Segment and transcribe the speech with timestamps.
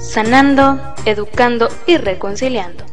[0.00, 2.84] sanando, educando y reconciliando.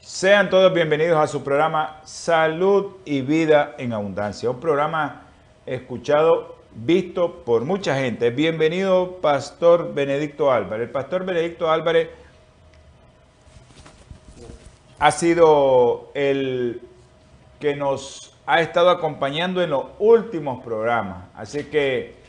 [0.00, 5.26] Sean todos bienvenidos a su programa Salud y Vida en Abundancia, un programa
[5.66, 8.30] escuchado, visto por mucha gente.
[8.30, 10.86] Bienvenido, Pastor Benedicto Álvarez.
[10.86, 12.08] El Pastor Benedicto Álvarez
[14.98, 16.80] ha sido el
[17.60, 21.24] que nos ha estado acompañando en los últimos programas.
[21.34, 22.21] Así que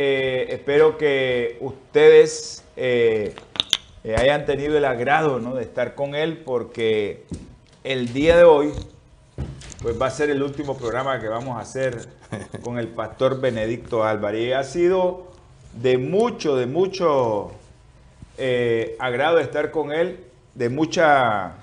[0.00, 3.34] eh, espero que ustedes eh,
[4.04, 7.24] eh, hayan tenido el agrado de estar con él porque
[7.82, 8.72] el día de hoy
[9.82, 12.08] pues va a ser el último programa que vamos a hacer
[12.62, 14.54] con el pastor Benedicto Álvarez.
[14.54, 15.32] ha sido
[15.72, 17.50] de mucho, de mucho
[19.00, 21.54] agrado estar con él, de mucha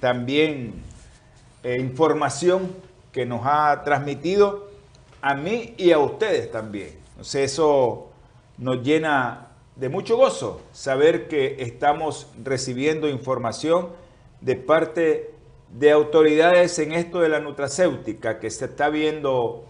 [0.00, 0.72] también
[1.62, 2.74] información
[3.12, 4.70] que nos ha transmitido
[5.20, 7.03] a mí y a ustedes también.
[7.14, 8.10] Entonces eso
[8.58, 13.88] nos llena de mucho gozo saber que estamos recibiendo información
[14.40, 15.34] de parte
[15.70, 19.64] de autoridades en esto de la nutracéutica que se está viendo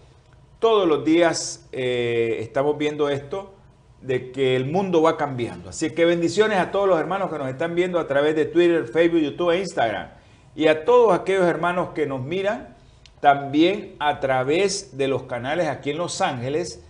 [0.59, 3.53] todos los días, eh, estamos viendo esto
[4.01, 5.69] de que el mundo va cambiando.
[5.69, 8.85] Así que bendiciones a todos los hermanos que nos están viendo a través de Twitter,
[8.85, 10.09] Facebook, YouTube e Instagram.
[10.55, 12.75] Y a todos aquellos hermanos que nos miran
[13.19, 16.84] también a través de los canales aquí en Los Ángeles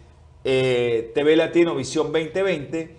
[0.47, 2.95] eh, TV Latino Visión 2020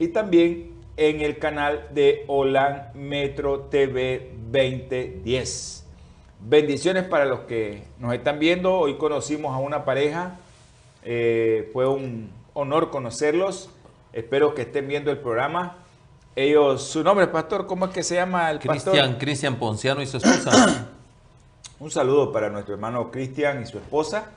[0.00, 5.86] y también en el canal de Holan Metro TV 2010.
[6.40, 8.74] Bendiciones para los que nos están viendo.
[8.74, 10.40] Hoy conocimos a una pareja.
[11.04, 13.70] Eh, fue un honor conocerlos.
[14.12, 15.76] Espero que estén viendo el programa.
[16.34, 20.16] Ellos, su nombre, pastor, ¿cómo es que se llama el Cristian, Cristian Ponciano y su
[20.16, 20.88] esposa.
[21.78, 24.32] un saludo para nuestro hermano Cristian y su esposa.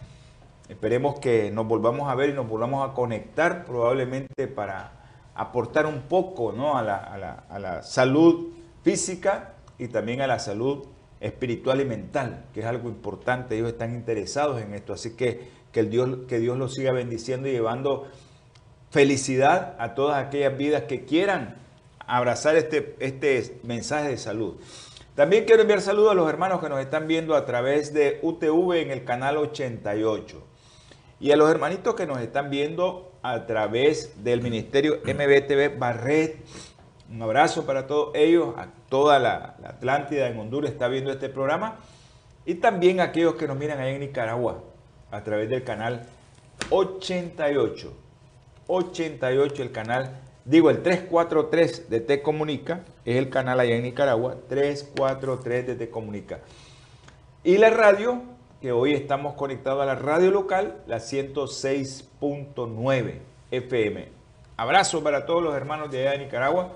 [0.71, 4.93] Esperemos que nos volvamos a ver y nos volvamos a conectar probablemente para
[5.35, 6.77] aportar un poco ¿no?
[6.77, 10.85] a, la, salud física y también a la salud
[11.19, 13.57] espiritual y mental, que es algo importante.
[13.57, 14.93] Ellos están interesados en esto.
[14.93, 18.07] Así que que, el Dios, que Dios los siga bendiciendo y llevando
[18.91, 21.57] felicidad a todas aquellas vidas que quieran
[22.07, 24.55] abrazar este, este mensaje de salud.
[25.15, 28.75] También quiero enviar saludos a los hermanos que nos están viendo a través de UTV
[28.75, 30.50] en el canal 88.
[31.21, 36.37] Y a los hermanitos que nos están viendo a través del Ministerio MBTV Barret,
[37.11, 41.75] un abrazo para todos ellos, a toda la, Atlántida en Honduras está viendo este programa.
[42.43, 44.63] Y también a aquellos que nos miran ahí en Nicaragua
[45.11, 46.07] a través del canal
[46.71, 47.93] 88.
[48.65, 54.37] 88 el canal, digo el 343 de Te Comunica, es el canal allá en Nicaragua,
[54.49, 56.39] 343 de Te Comunica.
[57.43, 58.23] Y la radio
[58.61, 63.15] que hoy estamos conectados a la radio local, la 106.9
[63.49, 64.09] FM.
[64.55, 66.75] Abrazo para todos los hermanos de allá de Nicaragua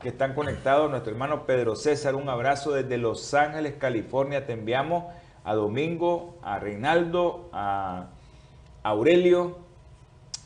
[0.00, 0.88] que están conectados.
[0.88, 4.46] Nuestro hermano Pedro César, un abrazo desde Los Ángeles, California.
[4.46, 5.06] Te enviamos
[5.42, 8.10] a Domingo, a Reinaldo, a
[8.84, 9.58] Aurelio,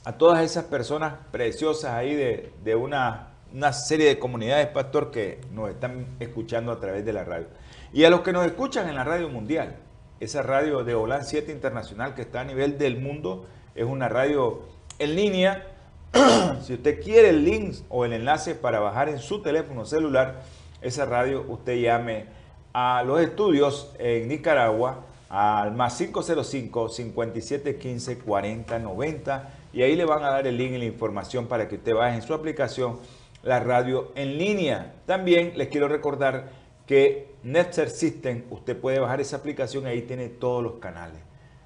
[0.07, 5.69] a todas esas personas preciosas ahí de, una, una serie de comunidades, pastor, que nos
[5.69, 7.49] están escuchando a través de la radio.
[7.93, 9.77] Y a los que nos escuchan en la radio mundial
[10.21, 13.47] esa radio de Holan 7 Internacional que está a nivel del mundo.
[13.75, 14.61] Es una radio
[14.99, 15.67] en línea.
[16.63, 20.43] si usted quiere el link o el enlace para bajar en su teléfono celular
[20.83, 22.27] esa radio, usted llame
[22.73, 30.31] a los estudios en Nicaragua al más 505 5715 4090 y ahí le van a
[30.31, 32.99] dar el link y la información para que usted baje en su aplicación
[33.43, 34.95] la radio en línea.
[35.07, 36.51] También les quiero recordar
[36.91, 41.21] que Netzer System, usted puede bajar esa aplicación, ahí tiene todos los canales.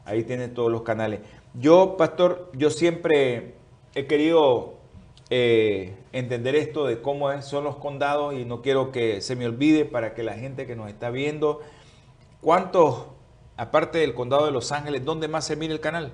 [0.04, 1.20] Ahí tiene todos los canales.
[1.54, 3.54] Yo, pastor, yo siempre
[3.94, 4.74] he querido
[5.30, 9.86] eh, entender esto de cómo son los condados y no quiero que se me olvide
[9.86, 11.62] para que la gente que nos está viendo,
[12.42, 13.06] ¿cuántos,
[13.56, 16.12] aparte del condado de Los Ángeles, dónde más se mira el canal?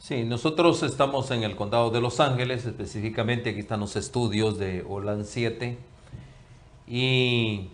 [0.00, 4.84] Sí, nosotros estamos en el condado de Los Ángeles, específicamente aquí están los estudios de
[4.88, 5.78] Olan 7
[6.88, 7.70] y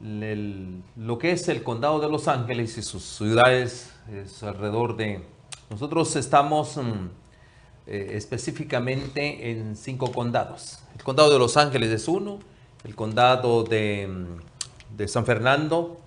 [0.00, 5.24] lo que es el condado de Los Ángeles y sus ciudades es alrededor de...
[5.70, 7.08] Nosotros estamos mm,
[7.86, 10.80] eh, específicamente en cinco condados.
[10.96, 12.38] El condado de Los Ángeles es uno,
[12.84, 15.98] el condado de, mm, de San Fernando,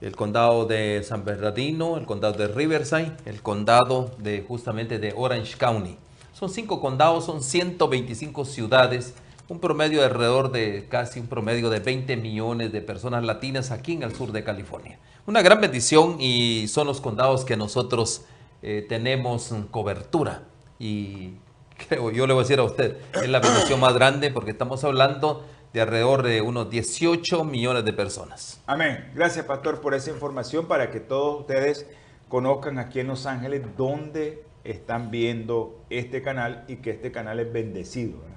[0.00, 5.56] el condado de San Bernardino, el condado de Riverside, el condado de justamente de Orange
[5.56, 5.96] County.
[6.32, 9.14] Son cinco condados, son 125 ciudades,
[9.48, 13.92] un promedio de alrededor de casi un promedio de 20 millones de personas latinas aquí
[13.92, 14.98] en el sur de California.
[15.26, 18.24] Una gran bendición y son los condados que nosotros
[18.62, 20.42] eh, tenemos cobertura.
[20.78, 21.34] Y
[21.88, 24.82] creo, yo le voy a decir a usted, es la bendición más grande porque estamos
[24.84, 28.62] hablando de alrededor de unos 18 millones de personas.
[28.66, 29.10] Amén.
[29.14, 31.86] Gracias, pastor, por esa información para que todos ustedes
[32.28, 37.52] conozcan aquí en Los Ángeles dónde están viendo este canal y que este canal es
[37.52, 38.33] bendecido.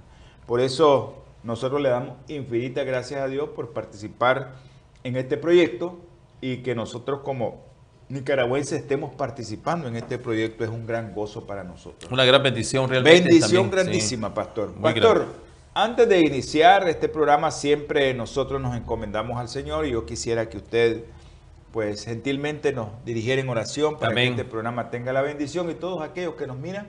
[0.47, 4.55] Por eso nosotros le damos infinitas gracias a Dios por participar
[5.03, 5.99] en este proyecto
[6.41, 7.67] y que nosotros como
[8.09, 12.09] nicaragüenses estemos participando en este proyecto es un gran gozo para nosotros.
[12.11, 13.29] Una gran bendición realmente.
[13.29, 14.73] Bendición grandísima, pastor.
[14.75, 15.25] pastor,
[15.73, 20.57] antes de iniciar este programa, siempre nosotros nos encomendamos al Señor y yo quisiera que
[20.57, 21.03] usted,
[21.71, 26.01] pues gentilmente nos dirigiera en oración para que este programa tenga la bendición y todos
[26.01, 26.87] aquellos que nos miran,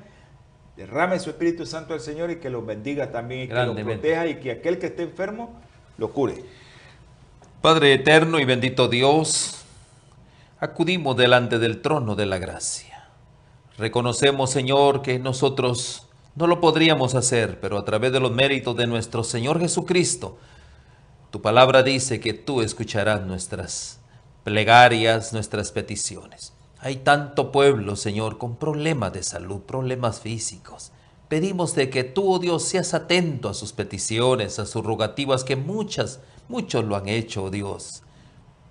[0.78, 4.28] derrame su Espíritu Santo al Señor y que los bendiga también y que los proteja
[4.28, 5.60] y que aquel que esté enfermo
[5.98, 6.44] lo cure.
[7.60, 9.64] Padre eterno y bendito Dios,
[10.60, 13.08] acudimos delante del trono de la gracia.
[13.76, 18.86] Reconocemos, Señor, que nosotros no lo podríamos hacer, pero a través de los méritos de
[18.86, 20.38] nuestro Señor Jesucristo,
[21.32, 23.98] tu palabra dice que tú escucharás nuestras
[24.44, 26.52] plegarias, nuestras peticiones.
[26.80, 30.92] Hay tanto pueblo, Señor, con problemas de salud, problemas físicos.
[31.28, 35.56] Pedimos de que tú, oh Dios, seas atento a sus peticiones, a sus rogativas, que
[35.56, 38.02] muchas, muchos lo han hecho, oh Dios.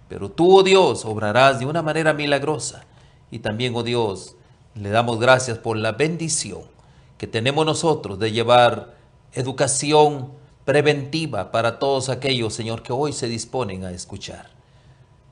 [0.08, 2.86] Pero tú, oh Dios, obrarás de una manera milagrosa.
[3.30, 4.36] Y también, oh Dios,
[4.74, 6.62] le damos gracias por la bendición
[7.18, 8.96] que tenemos nosotros de llevar
[9.34, 10.32] educación
[10.66, 14.57] preventiva para todos aquellos, Señor, que hoy se disponen a escuchar.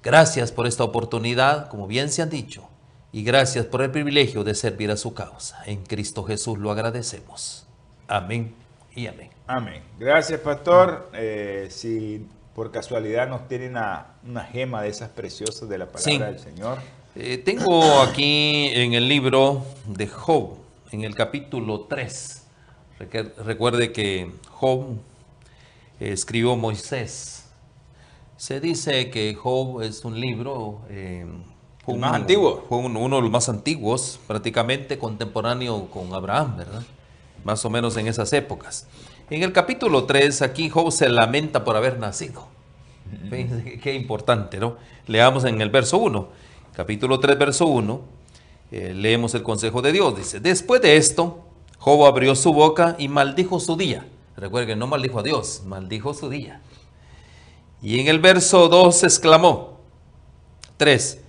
[0.05, 2.69] Gracias por esta oportunidad, como bien se han dicho,
[3.11, 5.63] y gracias por el privilegio de servir a su causa.
[5.65, 7.65] En Cristo Jesús lo agradecemos.
[8.07, 8.53] Amén
[8.95, 9.31] y amén.
[9.47, 9.81] Amén.
[9.97, 11.09] Gracias, pastor.
[11.11, 12.23] Eh, si
[12.53, 16.77] por casualidad nos tienen una, gema de esas preciosas de la palabra del Señor.
[17.15, 20.51] Eh, tengo aquí en el libro de Job,
[20.91, 22.43] en el capítulo 3.
[23.43, 24.85] Recuerde que Job
[25.99, 27.44] escribió Moisés.
[28.37, 30.81] Se dice que Job es un libro...
[30.89, 31.25] Eh,
[31.87, 32.65] más antiguo.
[32.67, 36.83] Fue uno, de los más antiguos, prácticamente contemporáneo con Abraham, ¿verdad?
[37.43, 38.87] Más o menos en esas épocas.
[39.29, 42.47] En el capítulo 3, aquí Job se lamenta por haber nacido.
[43.81, 44.77] qué importante, ¿no?
[45.05, 46.27] Leamos en el verso 1.
[46.75, 48.01] Capítulo 3, verso 1.
[48.71, 50.17] Eh, leemos el consejo de Dios.
[50.17, 51.45] Dice, después de esto,
[51.77, 54.07] Job abrió su boca y maldijo su día.
[54.35, 56.61] Recuerden no maldijo a Dios, maldijo su día.
[57.85, 59.77] Y en el verso 2 exclamó,
[60.77, 61.19] 3,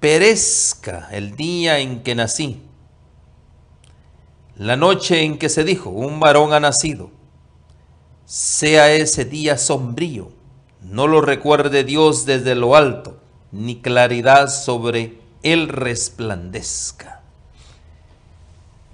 [0.00, 2.62] perezca el día en que nací,
[4.56, 7.10] la noche en que se dijo, un varón ha nacido,
[8.24, 10.30] sea ese día sombrío,
[10.80, 13.20] no lo recuerde Dios desde lo alto,
[13.52, 17.20] ni claridad sobre él resplandezca.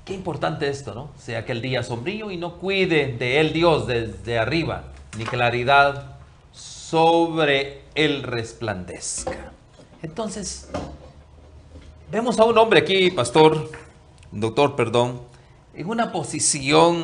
[0.05, 1.11] Qué importante esto, ¿no?
[1.21, 6.16] Sea que el día sombrío y no cuide de él Dios desde arriba, ni claridad
[6.91, 9.53] sobre él resplandezca.
[10.03, 10.69] Entonces,
[12.13, 13.73] vemos a un hombre aquí, pastor,
[14.31, 15.21] doctor, perdón,
[15.75, 17.03] en una posición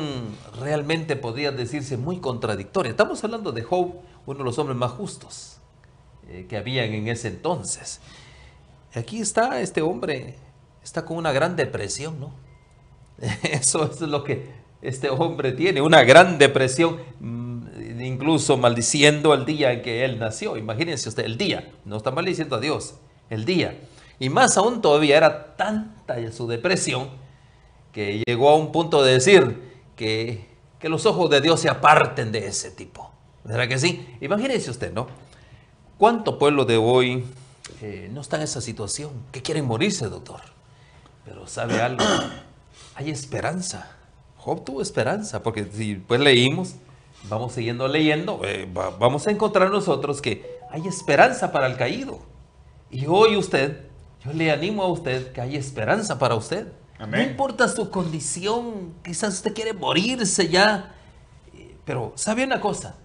[0.57, 2.91] realmente podría decirse muy contradictoria.
[2.91, 5.57] Estamos hablando de Job, uno de los hombres más justos
[6.29, 7.99] eh, que habían en ese entonces.
[8.95, 10.35] Aquí está este hombre,
[10.81, 12.33] está con una gran depresión, ¿no?
[13.43, 14.49] Eso es lo que
[14.81, 16.99] este hombre tiene, una gran depresión,
[18.13, 20.57] incluso maldiciendo el día en que él nació.
[20.57, 22.95] Imagínense usted, el día, no está maldiciendo a Dios,
[23.29, 23.79] el día.
[24.19, 27.09] Y más aún todavía era tanta su depresión
[27.91, 29.61] que llegó a un punto de decir
[29.95, 30.45] que,
[30.79, 33.11] que los ojos de Dios se aparten de ese tipo.
[33.43, 34.07] ¿Verdad que sí?
[34.21, 35.07] Imagínense usted, ¿no?
[35.97, 37.23] ¿Cuánto pueblo de hoy
[37.81, 40.41] eh, no está en esa situación, que quieren morirse, doctor.
[41.25, 42.03] Pero sabe algo,
[42.95, 43.95] hay esperanza.
[44.37, 46.75] Job tuvo esperanza, porque si pues leímos,
[47.29, 52.19] vamos siguiendo leyendo, eh, vamos a encontrar nosotros que hay esperanza para el caído.
[52.89, 53.85] Y hoy usted,
[54.23, 56.67] yo le animo a usted que hay esperanza para usted.
[57.07, 60.95] No importa su condición, quizás usted quiere morirse ya,
[61.53, 62.95] eh, pero sabe una cosa,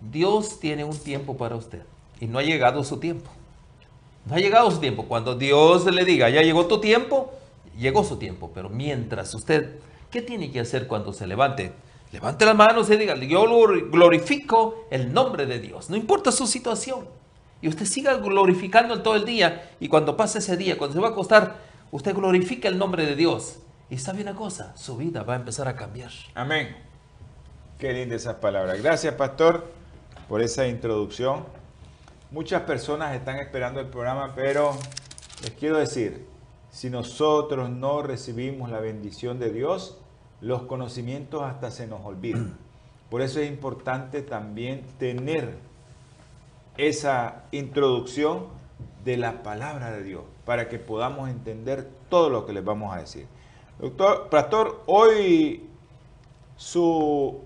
[0.00, 1.82] Dios tiene un tiempo para usted
[2.18, 3.30] y no ha llegado su tiempo.
[4.24, 5.06] No ha llegado su tiempo.
[5.06, 7.32] Cuando Dios le diga, ya llegó tu tiempo,
[7.78, 8.50] llegó su tiempo.
[8.54, 9.80] Pero mientras usted
[10.10, 11.72] ¿Qué tiene que hacer cuando se levante?
[12.12, 13.46] Levante las manos y diga, yo
[13.90, 17.06] glorifico el nombre de Dios, no importa su situación.
[17.62, 21.08] Y usted siga glorificando todo el día y cuando pase ese día, cuando se va
[21.08, 21.58] a acostar,
[21.90, 23.60] usted glorifica el nombre de Dios.
[23.90, 26.10] Y sabe una cosa, su vida va a empezar a cambiar.
[26.34, 26.76] Amén.
[27.78, 28.82] Qué linda esas palabras.
[28.82, 29.70] Gracias, pastor,
[30.28, 31.44] por esa introducción.
[32.30, 34.76] Muchas personas están esperando el programa, pero
[35.42, 36.26] les quiero decir,
[36.70, 39.98] si nosotros no recibimos la bendición de Dios,
[40.40, 42.56] los conocimientos hasta se nos olvidan.
[43.10, 45.56] Por eso es importante también tener
[46.76, 48.46] esa introducción
[49.04, 52.98] de la palabra de Dios, para que podamos entender todo lo que les vamos a
[52.98, 53.26] decir.
[53.78, 55.68] Doctor, pastor, hoy
[56.56, 57.40] su,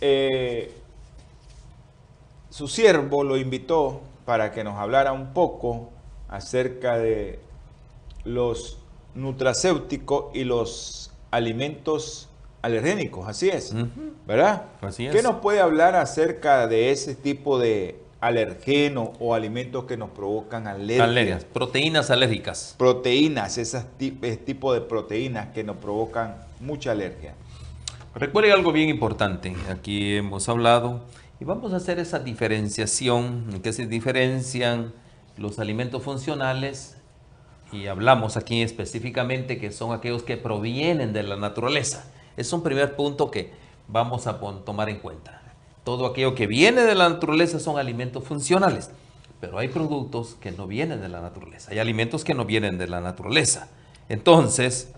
[0.00, 0.74] eh,
[2.50, 5.90] su siervo lo invitó para que nos hablara un poco
[6.28, 7.38] acerca de
[8.24, 8.78] los
[9.14, 12.28] nutracéuticos y los alimentos
[12.62, 13.74] alergénicos, así es,
[14.26, 14.64] ¿verdad?
[14.80, 15.14] Así es.
[15.14, 20.66] ¿Qué nos puede hablar acerca de ese tipo de alergenos o alimentos que nos provocan
[20.66, 21.08] alergias?
[21.08, 22.74] Alergias, proteínas alérgicas.
[22.76, 27.34] Proteínas, esas ese tipo de proteínas que nos provocan mucha alergia.
[28.14, 31.02] Recuerde algo bien importante, aquí hemos hablado
[31.38, 34.92] y vamos a hacer esa diferenciación, en que se diferencian
[35.36, 36.96] los alimentos funcionales
[37.72, 42.10] y hablamos aquí específicamente que son aquellos que provienen de la naturaleza.
[42.36, 43.52] Es un primer punto que
[43.88, 45.42] vamos a tomar en cuenta.
[45.84, 48.90] Todo aquello que viene de la naturaleza son alimentos funcionales,
[49.40, 52.88] pero hay productos que no vienen de la naturaleza, hay alimentos que no vienen de
[52.88, 53.68] la naturaleza.
[54.08, 54.92] Entonces,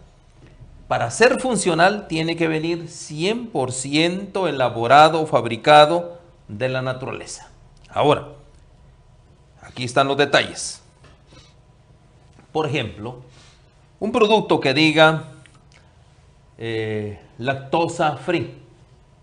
[0.88, 7.50] para ser funcional tiene que venir 100% elaborado o fabricado de la naturaleza.
[7.90, 8.28] Ahora,
[9.60, 10.82] aquí están los detalles.
[12.58, 13.22] Por ejemplo,
[14.00, 15.28] un producto que diga
[16.58, 18.52] eh, lactosa free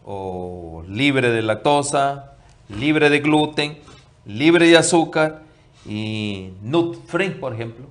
[0.05, 2.37] o libre de lactosa,
[2.69, 3.77] libre de gluten,
[4.23, 5.43] libre de azúcar
[5.85, 7.87] y nut free, por ejemplo.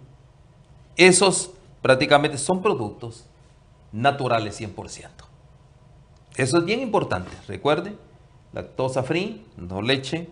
[0.96, 1.50] Esos
[1.82, 3.26] prácticamente son productos
[3.92, 5.10] naturales 100%.
[6.36, 7.94] Eso es bien importante, recuerde
[8.54, 10.30] lactosa free, no leche,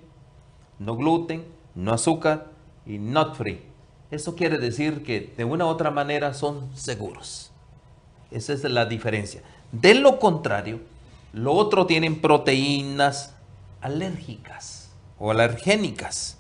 [0.79, 2.47] no gluten, no azúcar
[2.87, 3.72] y not free.
[4.13, 7.51] Eso quiere decir que de una u otra manera son seguros.
[8.31, 9.43] Esa es la diferencia.
[9.73, 10.81] De lo contrario,
[11.33, 13.35] lo otro tienen proteínas
[13.81, 16.37] alérgicas o alergénicas.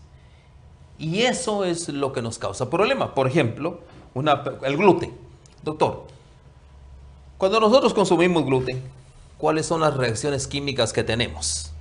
[0.98, 3.12] Y eso es lo que nos causa problemas.
[3.12, 3.80] Por ejemplo,
[4.14, 5.14] el gluten.
[5.62, 6.04] Doctor,
[7.38, 8.82] cuando nosotros consumimos gluten,
[9.38, 11.71] ¿cuáles son las reacciones químicas que tenemos?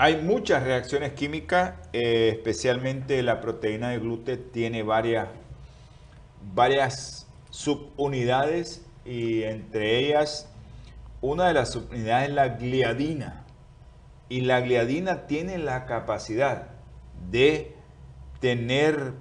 [0.00, 5.26] Hay muchas reacciones químicas, eh, especialmente la proteína de gluten tiene varias,
[6.54, 10.48] varias subunidades y entre ellas
[11.20, 13.44] una de las subunidades es la gliadina.
[14.28, 16.68] Y la gliadina tiene la capacidad
[17.28, 17.74] de
[18.38, 19.14] tener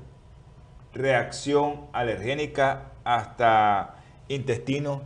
[0.93, 3.95] reacción alergénica hasta
[4.27, 5.01] intestino,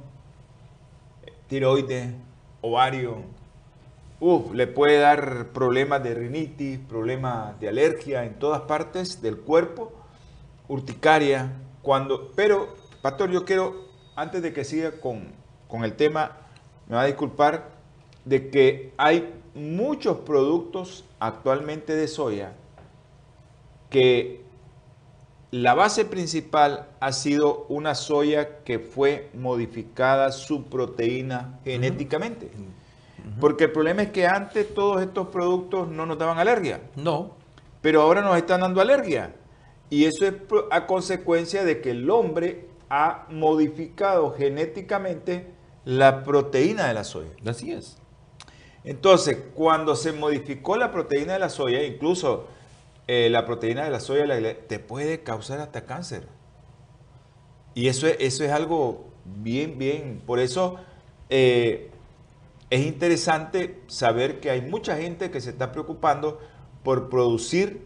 [1.48, 2.14] tiroides,
[2.60, 3.24] ovario,
[4.24, 9.92] Uf, le puede dar problemas de rinitis, problemas de alergia en todas partes del cuerpo,
[10.68, 12.68] urticaria, cuando, pero,
[13.02, 13.74] pastor, yo quiero,
[14.16, 15.24] antes de que siga con,
[15.68, 16.38] con el tema,
[16.88, 17.72] me va a disculpar,
[18.24, 22.54] de que hay muchos productos actualmente de soya
[23.90, 24.44] que
[25.50, 32.52] la base principal ha sido una soya que fue modificada su proteína genéticamente.
[33.42, 36.80] Porque el problema es que antes todos estos productos no nos daban alergia.
[36.96, 37.36] No.
[37.82, 39.36] Pero ahora nos están dando alergia.
[39.90, 40.36] Y eso es
[40.70, 45.48] a consecuencia de que el hombre ha modificado genéticamente
[45.84, 47.32] la proteína de la soya.
[47.46, 47.98] Así es.
[48.84, 52.46] Entonces, cuando se modificó la proteína de la soya, incluso
[53.08, 54.28] eh, la proteína de la soya
[54.68, 56.28] te puede causar hasta cáncer.
[57.74, 60.22] Y eso es, eso es algo bien, bien.
[60.26, 60.76] Por eso
[61.30, 61.90] eh,
[62.72, 66.40] es interesante saber que hay mucha gente que se está preocupando
[66.84, 67.86] por producir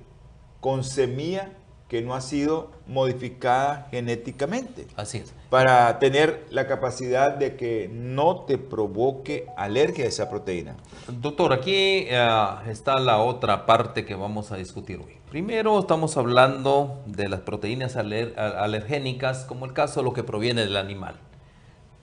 [0.61, 1.51] con semilla
[1.87, 4.85] que no ha sido modificada genéticamente.
[4.95, 5.33] Así es.
[5.49, 10.75] Para tener la capacidad de que no te provoque alergia a esa proteína.
[11.07, 15.17] Doctor, aquí eh, está la otra parte que vamos a discutir hoy.
[15.31, 20.77] Primero estamos hablando de las proteínas alergénicas, como el caso de lo que proviene del
[20.77, 21.15] animal.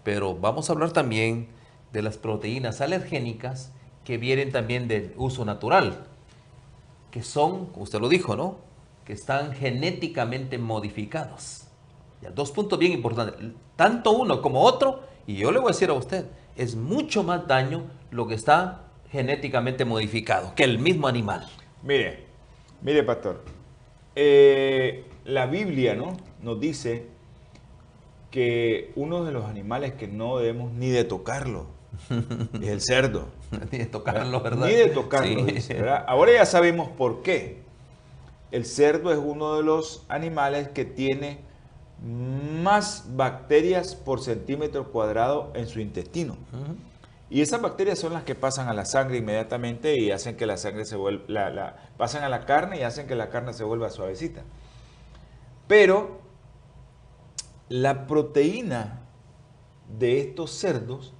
[0.03, 1.62] Pero vamos a hablar también
[1.93, 3.73] de las proteínas alergénicas
[4.05, 6.07] que vienen también del uso natural,
[7.11, 8.57] que son, usted lo dijo, ¿no?
[9.05, 11.65] Que están genéticamente modificados.
[12.21, 13.37] Ya, dos puntos bien importantes.
[13.77, 17.47] Tanto uno como otro Y yo le voy a decir a usted, es mucho más
[17.47, 21.47] daño lo que está genéticamente modificado que el mismo animal.
[21.83, 22.25] Mire,
[22.81, 23.45] mire, pastor.
[24.17, 26.17] Eh, la Biblia ¿no?
[26.43, 27.07] nos dice
[28.31, 31.67] que uno de los animales que no debemos ni de tocarlo
[32.61, 33.29] es el cerdo.
[33.71, 34.67] ni de tocarlo, ¿verdad?
[34.67, 35.45] Ni de tocarlo.
[35.45, 36.05] dice, ¿verdad?
[36.07, 37.63] Ahora ya sabemos por qué.
[38.51, 41.41] El cerdo es uno de los animales que tiene
[42.03, 46.37] más bacterias por centímetro cuadrado en su intestino.
[47.31, 50.59] Y esas bacterias son las que pasan a la sangre inmediatamente y hacen que la
[50.59, 53.89] sangre se vuelva, la, pasan a la carne y hacen que la carne se vuelva
[53.89, 54.43] suavecita.
[55.67, 56.21] Pero
[57.71, 59.01] la proteína
[59.99, 61.15] de estos cerdos,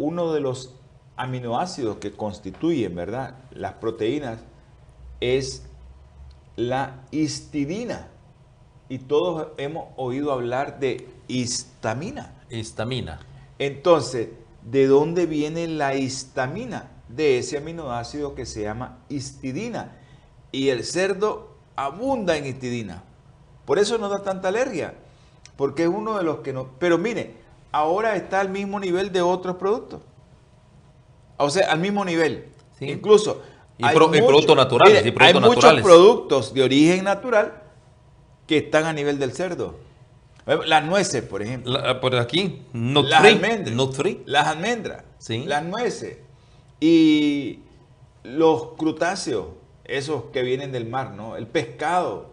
[0.00, 0.74] uno de los
[1.16, 3.34] aminoácidos que constituyen, ¿verdad?
[3.50, 4.38] Las proteínas
[5.20, 5.66] es
[6.56, 8.08] la histidina.
[8.88, 12.34] Y todos hemos oído hablar de histamina.
[12.48, 13.20] Histamina.
[13.58, 14.30] Entonces,
[14.62, 16.90] ¿de dónde viene la histamina?
[17.08, 19.98] De ese aminoácido que se llama histidina.
[20.50, 23.04] Y el cerdo abunda en histidina.
[23.66, 24.94] Por eso no da tanta alergia.
[25.56, 26.70] Porque es uno de los que no...
[26.78, 27.34] Pero mire,
[27.72, 30.00] ahora está al mismo nivel de otros productos.
[31.36, 32.46] O sea, al mismo nivel.
[32.80, 33.42] Incluso...
[33.78, 35.02] Y, productos naturales.
[35.18, 37.62] hay muchos productos de origen natural
[38.46, 39.76] que están a nivel del cerdo.
[40.66, 42.00] Las nueces, por ejemplo.
[42.00, 43.74] por aquí, no las almendras.
[44.26, 45.04] Las almendras.
[45.18, 45.44] ¿Sí?
[45.46, 46.18] Las nueces.
[46.80, 47.60] Y
[48.22, 49.46] los crutáceos,
[49.84, 51.36] esos que vienen del mar, ¿no?
[51.36, 52.30] El pescado,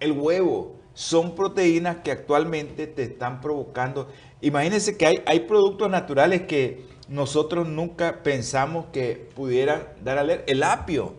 [0.00, 4.08] el huevo, son proteínas que actualmente te están provocando.
[4.40, 10.44] Imagínense que hay, hay productos naturales que nosotros nunca pensamos que pudieran dar alergia.
[10.46, 11.14] El apio,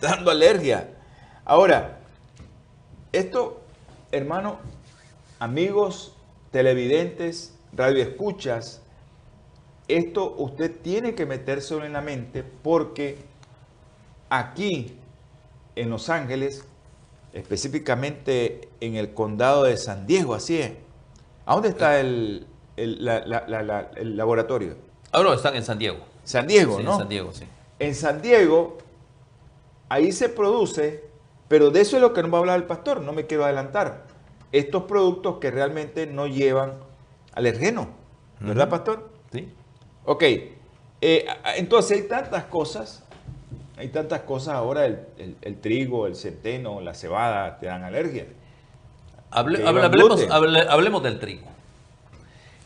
[0.00, 0.90] dando alergia.
[1.44, 2.00] Ahora,
[3.12, 3.62] esto,
[4.10, 4.58] hermano,
[5.38, 6.14] amigos,
[6.50, 8.82] televidentes, radioescuchas,
[9.88, 13.18] esto usted tiene que meterse en la mente porque
[14.28, 14.96] aquí
[15.76, 16.64] en Los Ángeles,
[17.32, 20.72] específicamente en el condado de San Diego, así es.
[21.46, 22.46] ¿A dónde está el,
[24.16, 24.76] laboratorio?
[25.12, 25.98] Ahora están en San Diego.
[26.24, 26.92] San Diego, ¿no?
[26.92, 27.44] En San Diego, sí.
[27.78, 28.78] En San Diego,
[29.88, 31.04] ahí se produce,
[31.46, 33.44] pero de eso es lo que nos va a hablar el pastor, no me quiero
[33.44, 34.06] adelantar.
[34.50, 36.74] Estos productos que realmente no llevan
[37.32, 37.90] alergeno,
[38.40, 39.08] ¿verdad, pastor?
[39.32, 39.48] Sí.
[40.04, 40.22] Ok,
[41.00, 43.04] eh, entonces hay tantas cosas,
[43.76, 48.26] hay tantas cosas ahora, el, trigo, el centeno, la cebada te dan alergia.
[49.36, 51.46] Hablemos, del trigo.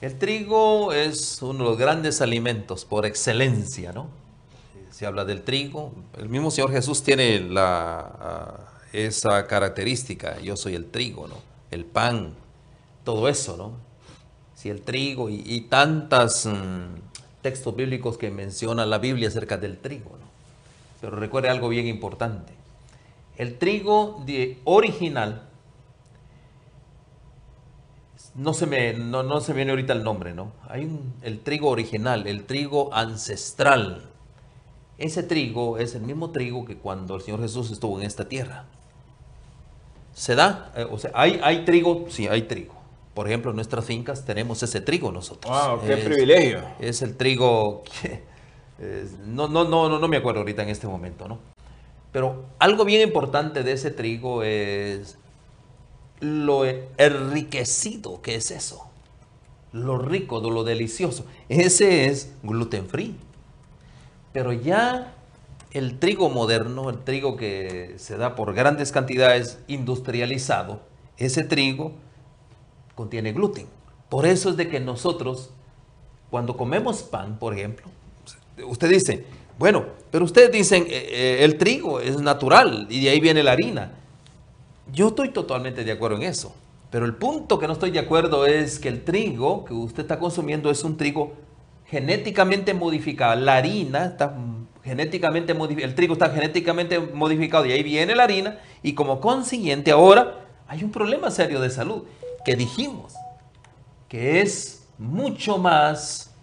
[0.00, 4.08] El trigo es uno de los grandes alimentos por excelencia, ¿no?
[4.90, 5.92] Se habla del trigo.
[6.16, 8.60] El mismo Señor Jesús tiene la, ah,
[8.92, 11.36] esa característica, yo soy el trigo, ¿no?
[11.70, 12.34] El pan,
[13.04, 13.72] todo eso, ¿no?
[14.54, 19.78] Si el trigo y, y tantos mm, textos bíblicos que menciona la Biblia acerca del
[19.78, 20.30] trigo, ¿no?
[21.00, 22.52] Pero recuerde algo bien importante.
[23.36, 25.49] El trigo de original,
[28.34, 30.52] no se, me, no, se viene ahorita el nombre, ¿no?
[30.68, 34.02] Hay un, el trigo original, el trigo ancestral.
[34.98, 38.64] Ese trigo es el mismo trigo que cuando el Señor Jesús estuvo en esta tierra.
[40.12, 40.72] ¿Se da?
[40.76, 42.06] Eh, o sea, ¿hay, ¿hay trigo?
[42.08, 42.74] Sí, hay trigo.
[43.14, 45.52] Por ejemplo, en nuestras fincas tenemos ese trigo nosotros.
[45.52, 45.80] ¡Wow!
[45.86, 46.62] ¡Qué privilegio!
[46.78, 48.30] Es el trigo que
[49.26, 51.38] no, no, no, no, me acuerdo ahorita en este momento, ¿no?
[52.12, 55.18] Pero algo bien importante de ese trigo es
[56.20, 58.86] lo enriquecido que es eso.
[59.72, 61.26] Lo rico, lo delicioso.
[61.48, 63.16] Ese es gluten free.
[64.32, 65.14] Pero ya
[65.72, 70.80] el trigo moderno, el trigo que se da por grandes cantidades industrializado,
[71.16, 71.92] ese trigo
[72.94, 73.66] contiene gluten.
[74.08, 75.50] Por eso es de que nosotros,
[76.30, 77.86] cuando comemos pan, por ejemplo,
[78.66, 79.24] usted dice,
[79.58, 83.52] bueno, pero ustedes dicen, eh, eh, el trigo es natural y de ahí viene la
[83.52, 83.92] harina.
[84.92, 86.54] Yo estoy totalmente de acuerdo en eso.
[86.90, 90.18] Pero el punto que no estoy de acuerdo es que el trigo que usted está
[90.18, 91.34] consumiendo es un trigo
[91.86, 93.38] genéticamente modificado.
[93.40, 94.34] La harina está
[94.82, 99.90] genéticamente modificada, el trigo está genéticamente modificado y ahí viene la harina y como consiguiente
[99.90, 102.04] ahora hay un problema serio de salud
[102.44, 103.12] que dijimos
[104.08, 106.34] que es mucho más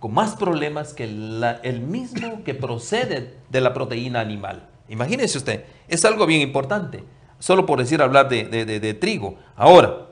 [0.00, 4.68] con más problemas que el mismo que procede de la proteína animal.
[4.88, 7.04] Imagínese usted, es algo bien importante,
[7.42, 9.34] solo por decir hablar de, trigo.
[9.56, 10.06] Ahora,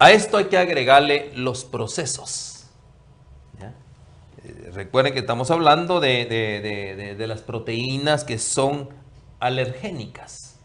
[0.00, 2.66] a esto hay que agregarle los procesos.
[4.42, 8.88] Eh, recuerden que estamos hablando de, las proteínas que son
[9.38, 10.56] alergénicas.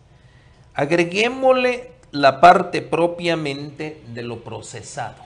[0.73, 5.21] Agreguémosle la parte propiamente de lo procesado.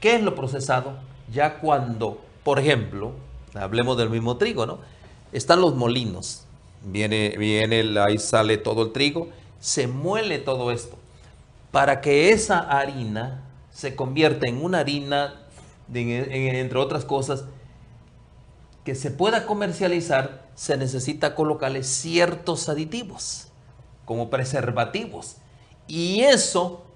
[0.00, 0.96] ¿Qué es lo procesado?
[1.32, 3.14] Ya cuando, por ejemplo,
[3.54, 4.78] hablemos del mismo trigo, ¿no?
[5.32, 6.45] Están los molinos,
[6.86, 10.96] viene, viene, ahí sale todo el trigo, se muele todo esto,
[11.70, 15.34] para que esa harina se convierta en una harina,
[15.92, 17.44] entre otras cosas,
[18.84, 23.48] que se pueda comercializar, se necesita colocarle ciertos aditivos,
[24.04, 25.36] como preservativos.
[25.88, 26.86] Y eso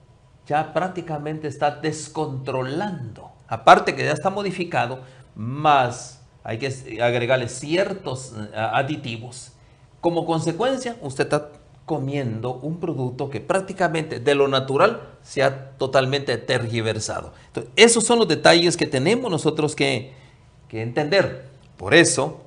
[0.47, 3.33] ya prácticamente está descontrolando.
[3.49, 5.01] Aparte que ya está modificado,
[5.35, 9.53] más hay que agregarle ciertos eh, aditivos.
[10.01, 11.51] Como consecuencia, usted está
[11.91, 17.33] comiendo un producto que prácticamente de lo natural se ha totalmente tergiversado.
[17.49, 20.13] Entonces, esos son los detalles que tenemos nosotros que,
[20.69, 21.47] que entender.
[21.77, 22.43] Por eso,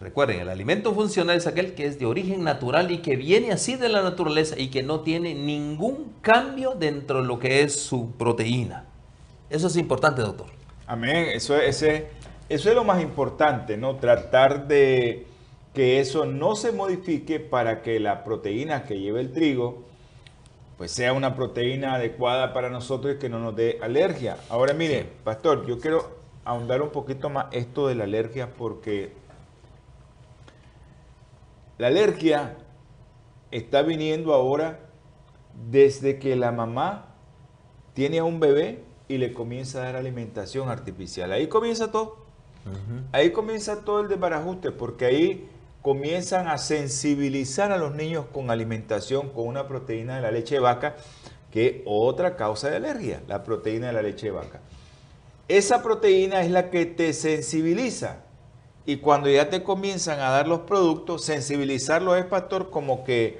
[0.00, 3.76] recuerden, el alimento funcional es aquel que es de origen natural y que viene así
[3.76, 8.10] de la naturaleza y que no tiene ningún cambio dentro de lo que es su
[8.18, 8.86] proteína.
[9.50, 10.48] Eso es importante, doctor.
[10.88, 11.28] Amén.
[11.32, 12.08] Eso, ese,
[12.48, 13.98] eso es lo más importante, ¿no?
[13.98, 15.27] Tratar de
[15.78, 19.84] que eso no se modifique para que la proteína que lleva el trigo
[20.76, 24.38] pues sea una proteína adecuada para nosotros y que no nos dé alergia.
[24.48, 29.12] Ahora mire, pastor, yo quiero ahondar un poquito más esto de la alergia porque
[31.78, 32.56] la alergia
[33.52, 34.80] está viniendo ahora
[35.70, 37.14] desde que la mamá
[37.94, 41.30] tiene a un bebé y le comienza a dar alimentación artificial.
[41.30, 42.16] Ahí comienza todo.
[43.12, 45.48] Ahí comienza todo el desbarajuste porque ahí
[45.82, 50.60] comienzan a sensibilizar a los niños con alimentación con una proteína de la leche de
[50.60, 50.96] vaca
[51.52, 54.60] que es otra causa de alergia, la proteína de la leche de vaca.
[55.48, 58.18] Esa proteína es la que te sensibiliza.
[58.84, 63.38] Y cuando ya te comienzan a dar los productos, sensibilizarlo es, pastor, como que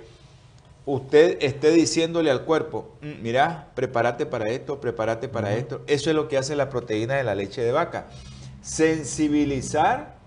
[0.87, 5.83] usted esté diciéndole al cuerpo, mm, mira, prepárate para esto, prepárate para esto.
[5.87, 8.09] Eso es lo que hace la proteína de la leche de vaca.
[8.62, 10.17] Sensibilizar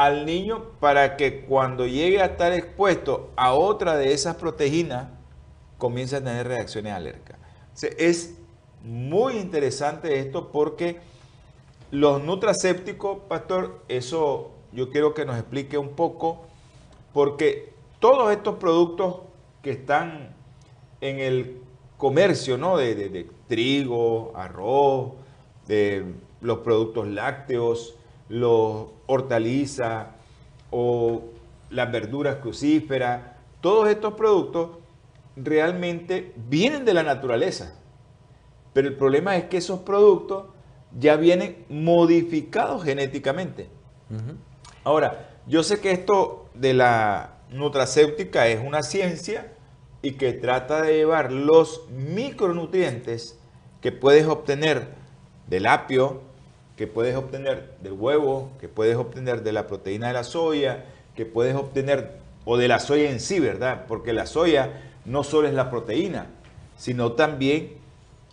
[0.00, 5.08] al niño para que cuando llegue a estar expuesto a otra de esas proteínas,
[5.76, 7.36] comience a tener reacciones alérgicas.
[7.98, 8.34] es
[8.82, 11.00] muy interesante esto porque
[11.90, 16.46] los nutracépticos, pastor, eso yo quiero que nos explique un poco,
[17.12, 19.16] porque todos estos productos
[19.62, 20.34] que están
[21.02, 21.60] en el
[21.98, 22.78] comercio, ¿no?
[22.78, 25.12] De, trigo, arroz,
[25.66, 26.06] de
[26.40, 27.96] los productos lácteos,
[28.30, 30.06] los hortalizas
[30.70, 31.24] o
[31.68, 33.20] las verduras crucíferas,
[33.60, 34.70] todos estos productos
[35.36, 37.74] realmente vienen de la naturaleza.
[38.72, 40.46] Pero el problema es que esos productos
[40.98, 43.68] ya vienen modificados genéticamente.
[44.84, 49.52] Ahora, yo sé que esto de la nutracéutica es una ciencia
[50.02, 53.38] y que trata de llevar los micronutrientes
[53.80, 54.94] que puedes obtener
[55.48, 56.22] del apio,
[56.80, 61.26] que puedes obtener del huevo, que puedes obtener de la proteína de la soya, que
[61.26, 62.12] puedes obtener,
[62.46, 63.84] o de la soya en sí, ¿verdad?
[63.86, 66.28] Porque la soya no solo es la proteína,
[66.78, 67.74] sino también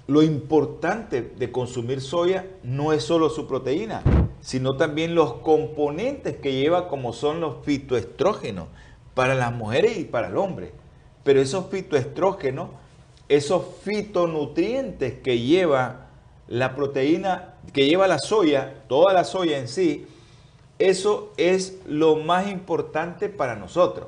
[0.07, 4.01] lo importante de consumir soya no es solo su proteína,
[4.39, 8.69] sino también los componentes que lleva como son los fitoestrógenos
[9.13, 10.71] para las mujeres y para el hombre.
[11.25, 12.69] Pero esos fitoestrógenos,
[13.27, 16.06] esos fitonutrientes que lleva
[16.47, 20.07] la proteína, que lleva la soya, toda la soya en sí,
[20.79, 24.07] eso es lo más importante para nosotros.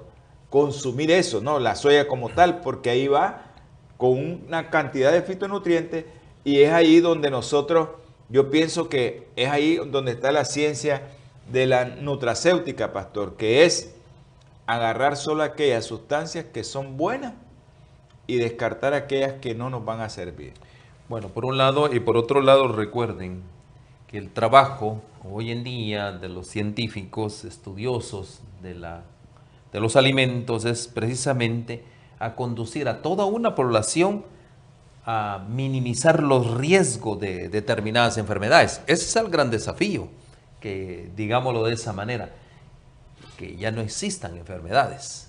[0.50, 1.60] Consumir eso, ¿no?
[1.60, 3.44] La soya como tal, porque ahí va
[3.98, 6.06] con una cantidad de fitonutrientes
[6.44, 7.90] y es ahí donde nosotros,
[8.30, 11.02] yo pienso que es ahí donde está la ciencia
[11.52, 13.96] de la nutracéutica, pastor, que es
[14.68, 17.34] agarrar solo aquellas sustancias que son buenas
[18.28, 20.54] y descartar aquellas que no nos van a servir.
[21.10, 23.42] Bueno, por un lado y por otro lado recuerden
[24.06, 29.02] que el trabajo hoy en día de los científicos estudiosos de, la,
[29.74, 31.84] de los alimentos es precisamente
[32.20, 34.24] a conducir a toda una población
[35.04, 38.84] a minimizar los riesgos de determinadas enfermedades.
[38.86, 40.10] Ese es el gran desafío,
[40.60, 42.36] que digámoslo de esa manera,
[43.36, 45.29] que ya no existan enfermedades.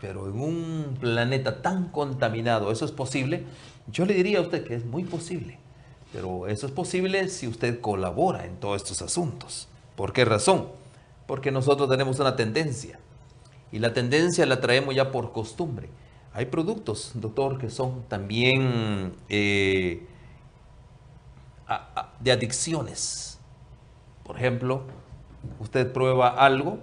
[0.00, 3.44] Pero en un planeta tan contaminado, ¿eso es posible?
[3.90, 5.58] Yo le diría a usted que es muy posible.
[6.12, 9.68] Pero eso es posible si usted colabora en todos estos asuntos.
[9.96, 10.68] ¿Por qué razón?
[11.26, 12.98] Porque nosotros tenemos una tendencia.
[13.70, 15.88] Y la tendencia la traemos ya por costumbre.
[16.32, 20.06] Hay productos, doctor, que son también eh,
[22.20, 23.38] de adicciones.
[24.24, 24.82] Por ejemplo,
[25.60, 26.78] usted prueba algo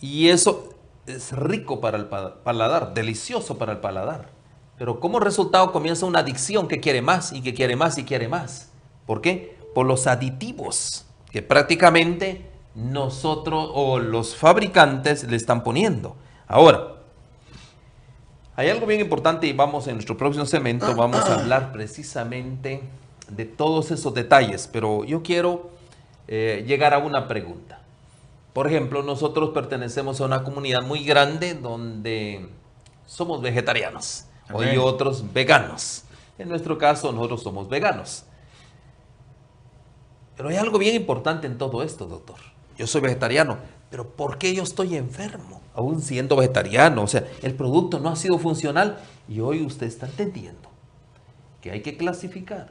[0.00, 0.73] y eso
[1.06, 4.30] es rico para el paladar, delicioso para el paladar,
[4.76, 8.26] Pero como resultado comienza una adicción que quiere más y que quiere más y quiere
[8.26, 8.70] más.
[9.06, 9.56] ¿Por qué?
[9.74, 16.16] Por los aditivos que prácticamente nosotros o los fabricantes le están poniendo.
[16.46, 16.94] Ahora,
[18.56, 22.82] hay algo bien importante y vamos en nuestro próximo segmento, vamos a hablar precisamente
[23.28, 25.70] de todos esos detalles, pero yo quiero
[26.28, 27.83] eh, llegar a una pregunta.
[28.54, 32.48] Por ejemplo, nosotros pertenecemos a una comunidad muy grande donde
[33.04, 36.04] somos vegetarianos hay otros veganos.
[36.38, 38.24] En nuestro caso, nosotros somos veganos.
[40.36, 42.36] Pero hay algo bien importante en todo esto, doctor.
[42.76, 43.58] Yo soy vegetariano,
[43.90, 45.60] pero ¿por qué yo estoy enfermo?
[45.74, 50.06] Aún siendo vegetariano, o sea, el producto no ha sido funcional y hoy usted está
[50.06, 50.68] entendiendo
[51.60, 52.68] que hay que clasificar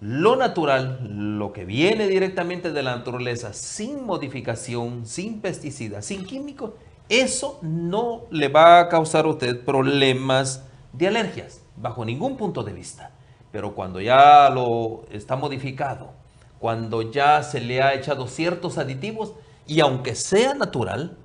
[0.00, 0.98] lo natural,
[1.38, 6.72] lo que viene directamente de la naturaleza, sin modificación, sin pesticidas, sin químicos,
[7.10, 12.72] eso no le va a causar a usted problemas de alergias, bajo ningún punto de
[12.72, 13.10] vista.
[13.52, 16.12] Pero cuando ya lo está modificado,
[16.58, 19.34] cuando ya se le ha echado ciertos aditivos,
[19.66, 21.16] y aunque sea natural,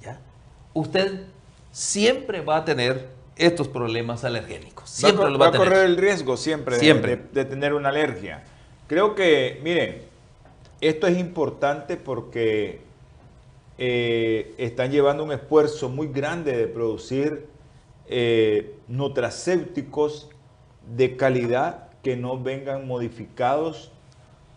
[0.00, 0.20] ¿ya?
[0.72, 1.26] usted
[1.72, 4.90] siempre va a tener estos problemas alergénicos.
[4.90, 7.16] Siempre va, lo va, a, correr el riesgo siempre, siempre.
[7.32, 8.44] De, tener una alergia.
[8.86, 10.02] Creo que, miren,
[10.80, 12.80] esto es importante porque
[13.78, 17.46] eh, están llevando un esfuerzo muy grande de producir
[18.06, 20.28] eh, nutracéuticos
[20.94, 23.90] de calidad que no vengan modificados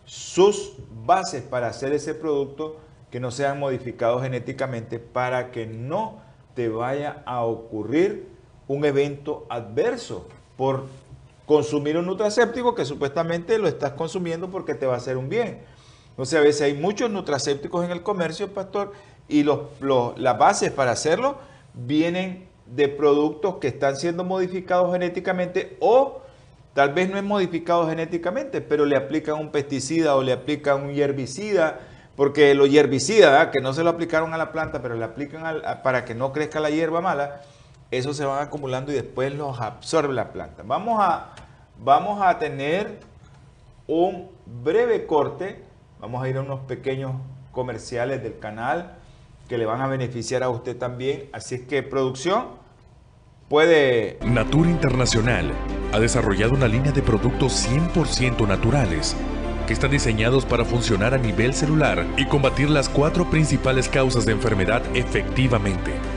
[0.06, 0.74] sus
[1.06, 2.78] bases para hacer ese producto,
[3.10, 6.22] que no sean modificados genéticamente para que no
[6.54, 8.37] te vaya a ocurrir
[8.68, 10.86] un evento adverso por
[11.46, 15.62] consumir un nutracéptico que supuestamente lo estás consumiendo porque te va a hacer un bien.
[16.10, 18.92] Entonces a veces hay muchos nutracépticos en el comercio, pastor,
[19.30, 19.60] y los,
[20.18, 21.38] las bases para hacerlo
[21.74, 26.22] vienen de productos que están siendo modificados genéticamente o
[26.74, 30.90] tal vez no es modificado genéticamente, pero le aplican un pesticida o le aplican un
[30.92, 31.80] herbicida,
[32.16, 36.04] porque los herbicidas, que no se lo aplicaron a la planta, pero le aplican para
[36.04, 37.42] que no crezca la hierba mala,
[37.92, 40.64] eso se van acumulando y después los absorbe la planta.
[40.66, 41.34] Vamos a,
[41.80, 43.00] vamos a tener
[43.88, 45.64] un breve corte,
[46.00, 47.14] vamos a ir a unos pequeños
[47.52, 48.98] comerciales del canal
[49.48, 51.30] que le van a beneficiar a usted también.
[51.32, 52.48] Así es que producción
[53.48, 54.20] puede...
[54.26, 55.52] Natura Internacional
[55.94, 59.16] ha desarrollado una línea de productos 100% naturales
[59.66, 64.32] que están diseñados para funcionar a nivel celular y combatir las cuatro principales causas de
[64.34, 66.17] enfermedad efectivamente.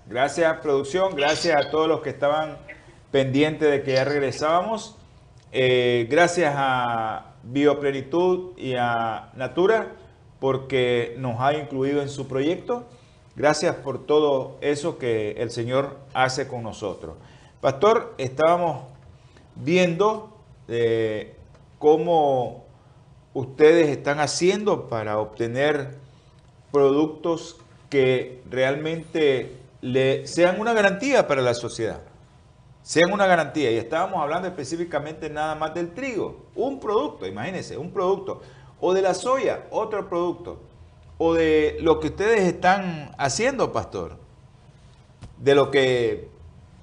[0.05, 2.57] gracias producción, gracias a todos los que estaban
[3.11, 4.97] pendientes de que ya regresábamos.
[5.51, 9.95] Eh, gracias a Bioplenitud y a Natura
[10.39, 12.85] porque nos ha incluido en su proyecto.
[13.35, 17.15] Gracias por todo eso que el Señor hace con nosotros.
[17.61, 18.85] Pastor, estábamos
[19.55, 20.37] viendo
[20.67, 21.35] eh,
[21.79, 22.65] cómo
[23.33, 25.95] ustedes están haciendo para obtener
[26.71, 27.57] productos
[27.89, 32.01] que realmente le sean una garantía para la sociedad
[32.83, 33.71] sean una garantía.
[33.71, 38.41] Y estábamos hablando específicamente nada más del trigo, un producto, imagínense, un producto.
[38.79, 40.59] O de la soya, otro producto.
[41.17, 44.17] O de lo que ustedes están haciendo, pastor.
[45.37, 46.29] De lo que,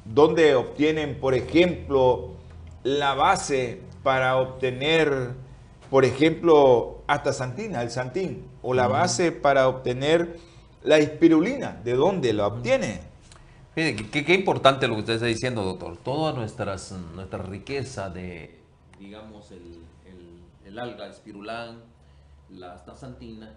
[0.05, 2.31] donde obtienen, por ejemplo,
[2.85, 5.33] la base para obtener,
[5.91, 8.47] por ejemplo, hasta santina, el santín.
[8.63, 10.39] O la base para obtener
[10.83, 11.81] la espirulina.
[11.85, 13.09] ¿De dónde la obtiene?
[13.75, 15.97] qué, importante lo que usted está diciendo, doctor.
[15.99, 18.59] Toda nuestras, nuestra riqueza de,
[18.99, 19.85] digamos, el,
[20.65, 21.81] el, alga espirulán,
[22.51, 23.55] la astaxantina,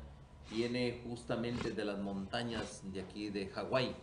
[0.49, 3.95] viene justamente de las montañas de aquí de Hawái.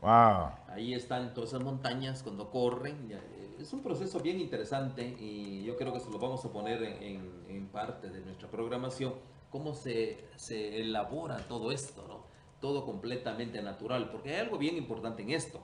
[0.00, 0.50] Wow.
[0.68, 3.12] Ahí están todas esas montañas cuando corren.
[3.58, 7.30] Es un proceso bien interesante y yo creo que se lo vamos a poner en,
[7.48, 9.14] en parte de nuestra programación,
[9.50, 12.15] cómo se, se elabora todo esto, ¿no?
[12.60, 15.60] Todo completamente natural, porque hay algo bien importante en esto.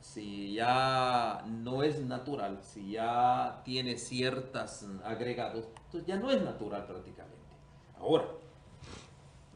[0.00, 6.86] Si ya no es natural, si ya tiene ciertos agregados, entonces ya no es natural
[6.86, 7.36] prácticamente.
[7.98, 8.24] Ahora,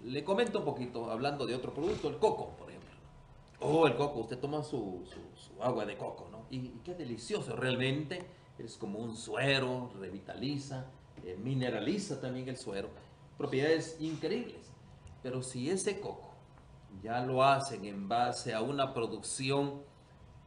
[0.05, 2.91] le comento un poquito, hablando de otro producto, el coco, por ejemplo.
[3.61, 6.45] Oh, el coco, usted toma su, su- agua de coco, ¿no?
[6.51, 8.27] Y, y qué delicioso, realmente
[8.59, 10.87] es como un suero, revitaliza,
[11.25, 12.91] eh, mineraliza también el suero,
[13.39, 14.71] propiedades increíbles.
[15.23, 16.34] Pero si ese coco
[17.03, 19.83] ya lo hacen en base a una producción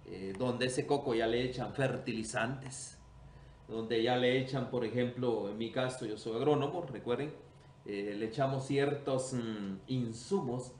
[0.05, 2.97] eh, donde ese coco ya le echan fertilizantes,
[3.67, 7.33] donde ya le echan, por ejemplo, en mi caso, yo soy agrónomo, recuerden,
[7.85, 10.71] eh, le echamos ciertos mm, insumos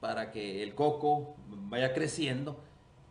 [0.00, 2.58] para que el coco vaya creciendo.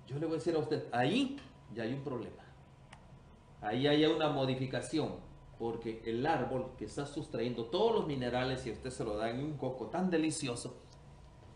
[0.08, 1.38] Yo le voy a decir a usted, ahí
[1.74, 2.44] ya hay un problema.
[3.62, 5.14] Ahí hay una modificación,
[5.60, 9.40] porque el árbol que está sustrayendo todos los minerales y usted se lo da en
[9.44, 10.76] un coco tan delicioso,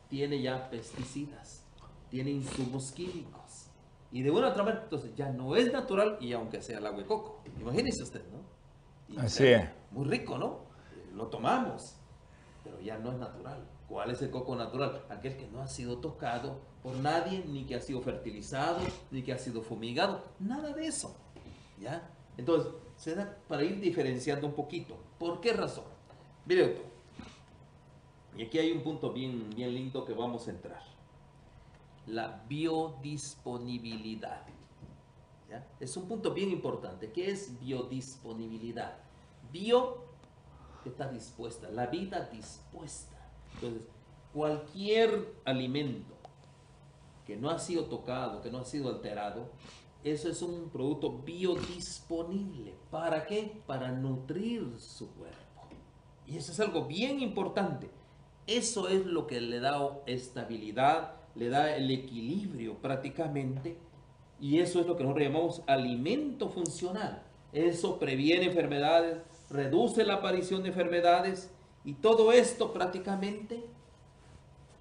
[0.09, 1.63] tiene ya pesticidas,
[2.09, 3.67] tiene insumos químicos.
[4.11, 6.99] Y de una otra manera, entonces ya no es natural y aunque sea el agua
[6.99, 7.41] de coco.
[7.59, 8.39] Imagínese usted, ¿no?
[9.13, 9.67] Y Así es.
[9.91, 10.59] Muy rico, ¿no?
[11.13, 11.95] Lo tomamos,
[12.63, 13.67] pero ya no es natural.
[13.87, 15.05] ¿Cuál es el coco natural?
[15.09, 18.79] Aquel que no ha sido tocado por nadie, ni que ha sido fertilizado,
[19.11, 20.23] ni que ha sido fumigado.
[20.39, 21.15] Nada de eso.
[21.79, 22.09] ¿Ya?
[22.37, 24.97] Entonces, se da para ir diferenciando un poquito.
[25.19, 25.85] ¿Por qué razón?
[26.45, 26.94] Mire, doctor.
[28.37, 30.81] Y aquí hay un punto bien, bien lindo que vamos a entrar.
[32.07, 34.45] La biodisponibilidad.
[35.79, 37.11] Es un punto bien importante.
[37.11, 38.97] ¿Qué es biodisponibilidad?
[39.51, 40.03] Bio
[40.83, 43.15] está dispuesta, la vida dispuesta.
[43.53, 43.83] Entonces,
[44.33, 46.13] cualquier alimento
[47.25, 49.49] que no ha sido tocado, que no ha sido alterado,
[50.03, 52.75] eso es un producto biodisponible.
[52.91, 53.61] ¿Para qué?
[53.65, 55.37] Para nutrir su cuerpo.
[56.27, 57.89] Y eso es algo bien importante.
[58.47, 63.77] Eso es lo que le da estabilidad, le da el equilibrio prácticamente.
[64.39, 67.23] Y eso es lo que nosotros llamamos alimento funcional.
[67.53, 69.17] Eso previene enfermedades,
[69.49, 71.49] reduce la aparición de enfermedades
[71.85, 73.63] y todo esto prácticamente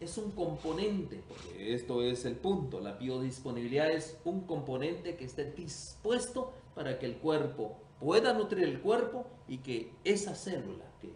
[0.00, 5.50] es un componente, porque esto es el punto, la biodisponibilidad es un componente que esté
[5.52, 11.10] dispuesto para que el cuerpo pueda nutrir el cuerpo y que esa célula, que,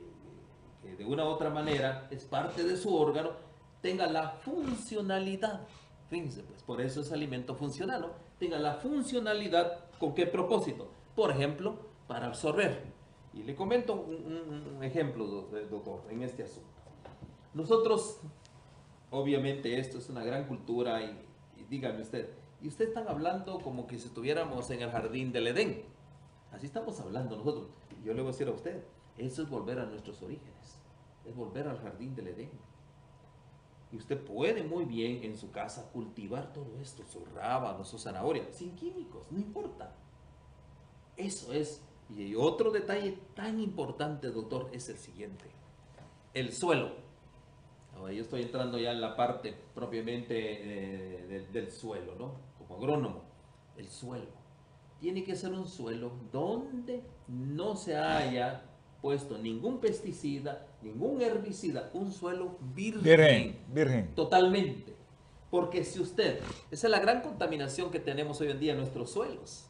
[0.98, 3.30] de una u otra manera es parte de su órgano,
[3.80, 5.60] tenga la funcionalidad.
[6.10, 8.10] Fíjense, pues por eso es alimento funcional, ¿no?
[8.38, 10.90] Tenga la funcionalidad, ¿con qué propósito?
[11.14, 12.82] Por ejemplo, para absorber.
[13.32, 16.68] Y le comento un, ejemplo, do- doctor, en este asunto.
[17.54, 18.20] Nosotros
[19.10, 21.18] Obviamente esto es una gran cultura y,
[21.70, 22.28] dígame usted,
[22.60, 25.82] y usted están hablando como que si estuviéramos en el jardín del Edén.
[26.52, 27.68] Así estamos hablando nosotros.
[28.04, 28.84] Yo le voy a decir a usted,
[29.16, 30.77] eso es volver a nuestros orígenes,
[31.28, 32.50] es volver al jardín del Edén.
[33.90, 38.52] Y usted puede muy bien en su casa cultivar todo esto, su rábano, su zanahoria,
[38.52, 39.94] sin químicos, no importa.
[41.16, 41.82] Eso es.
[42.14, 45.44] Y otro detalle tan importante, doctor, es el siguiente.
[46.34, 46.92] El suelo.
[47.96, 52.34] Ahora yo estoy entrando ya en la parte propiamente eh, del suelo, ¿no?
[52.58, 53.22] Como agrónomo.
[53.76, 54.38] El suelo.
[55.00, 58.62] Tiene que ser un suelo donde no se haya
[59.00, 63.02] puesto ningún pesticida, ningún herbicida, un suelo virgen.
[63.02, 64.14] Virgen, virgen.
[64.14, 64.96] Totalmente.
[65.50, 69.10] Porque si usted, esa es la gran contaminación que tenemos hoy en día en nuestros
[69.10, 69.66] suelos,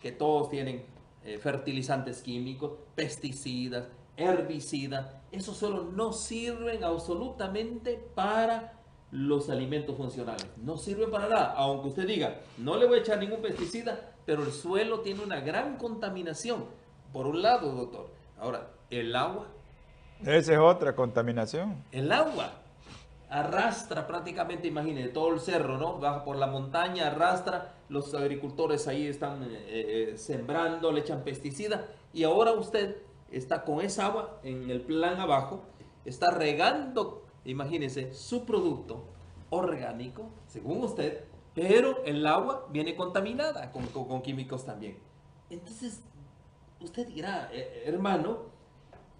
[0.00, 0.84] que todos tienen
[1.24, 10.46] eh, fertilizantes químicos, pesticidas, herbicidas, esos suelos no sirven absolutamente para los alimentos funcionales.
[10.56, 14.42] No sirven para nada, aunque usted diga, no le voy a echar ningún pesticida, pero
[14.42, 16.64] el suelo tiene una gran contaminación.
[17.12, 18.10] Por un lado, doctor.
[18.38, 19.48] Ahora, el agua
[20.24, 21.82] Esa es otra contaminación.
[21.92, 22.52] el agua
[23.28, 25.98] arrastra prácticamente, imagínese, todo el cerro, ¿no?
[25.98, 31.80] Baja por la montaña, arrastra, los agricultores ahí están eh, eh, sembrando, le echan pesticidas
[32.12, 32.96] y ahora usted
[33.30, 35.62] está con esa agua en el plan abajo,
[36.04, 39.04] está regando, imagínese, su producto
[39.48, 44.98] orgánico, según usted, pero el agua viene contaminada con, con- con químicos también.
[45.48, 46.02] Entonces,
[46.80, 48.51] usted dirá, "Eh, hermano,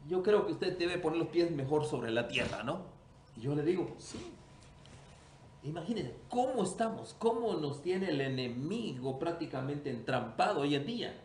[0.09, 2.81] yo creo que usted debe poner los pies mejor sobre la tierra, ¿no?
[3.37, 4.33] Y yo le digo, sí.
[5.65, 7.15] Imagínense, ¿cómo estamos?
[7.19, 11.21] ¿Cómo nos tiene el enemigo prácticamente entrampado hoy en día?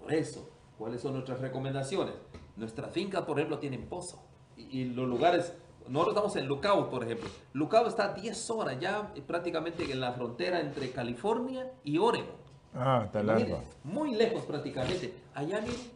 [0.00, 0.48] Por eso,
[0.78, 2.14] ¿cuáles son nuestras recomendaciones?
[2.56, 4.22] Nuestras fincas, por ejemplo, tienen pozo.
[4.56, 5.54] Y, y los lugares,
[5.88, 7.28] nosotros estamos en Lucao, por ejemplo.
[7.52, 12.44] Lucao está a 10 horas ya eh, prácticamente en la frontera entre California y Oregon.
[12.74, 13.62] Ah, está largo.
[13.84, 15.14] Muy lejos prácticamente.
[15.34, 15.93] Allá miren,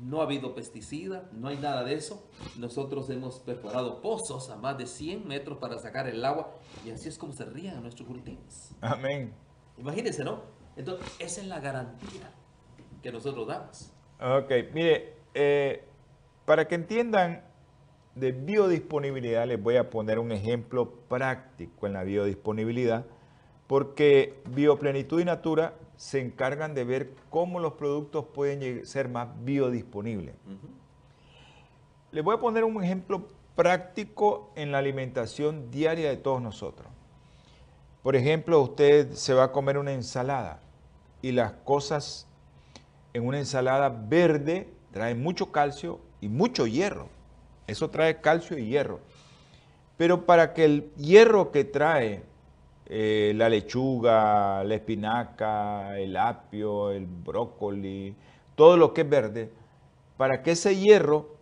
[0.00, 2.28] no ha habido pesticida, no hay nada de eso.
[2.56, 6.54] Nosotros hemos perforado pozos a más de 100 metros para sacar el agua
[6.84, 8.70] y así es como se rían nuestros cultivos.
[8.80, 9.34] Amén.
[9.76, 10.42] Imagínense, ¿no?
[10.76, 12.32] Entonces, esa es la garantía
[13.02, 13.92] que nosotros damos.
[14.20, 15.84] Ok, mire, eh,
[16.44, 17.44] para que entiendan
[18.14, 23.06] de biodisponibilidad, les voy a poner un ejemplo práctico en la biodisponibilidad,
[23.66, 30.36] porque Bioplenitud y Natura se encargan de ver cómo los productos pueden ser más biodisponibles.
[32.12, 33.26] Les voy a poner un ejemplo
[33.56, 36.86] práctico en la alimentación diaria de todos nosotros.
[38.04, 40.60] Por ejemplo, usted se va a comer una ensalada
[41.20, 42.28] y las cosas
[43.12, 47.08] en una ensalada verde traen mucho calcio y mucho hierro.
[47.66, 49.00] Eso trae calcio y hierro.
[49.96, 52.22] Pero para que el hierro que trae
[52.88, 58.14] eh, la lechuga, la espinaca, el apio, el brócoli,
[58.54, 59.52] todo lo que es verde,
[60.16, 61.36] para que ese hierro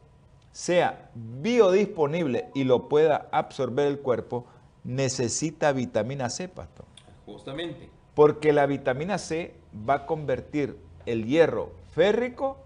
[0.51, 4.47] sea biodisponible y lo pueda absorber el cuerpo,
[4.85, 6.87] necesita vitamina C, pastor.
[7.27, 7.91] Justamente.
[8.15, 9.55] Porque la vitamina C
[9.89, 12.59] va a convertir el hierro férrico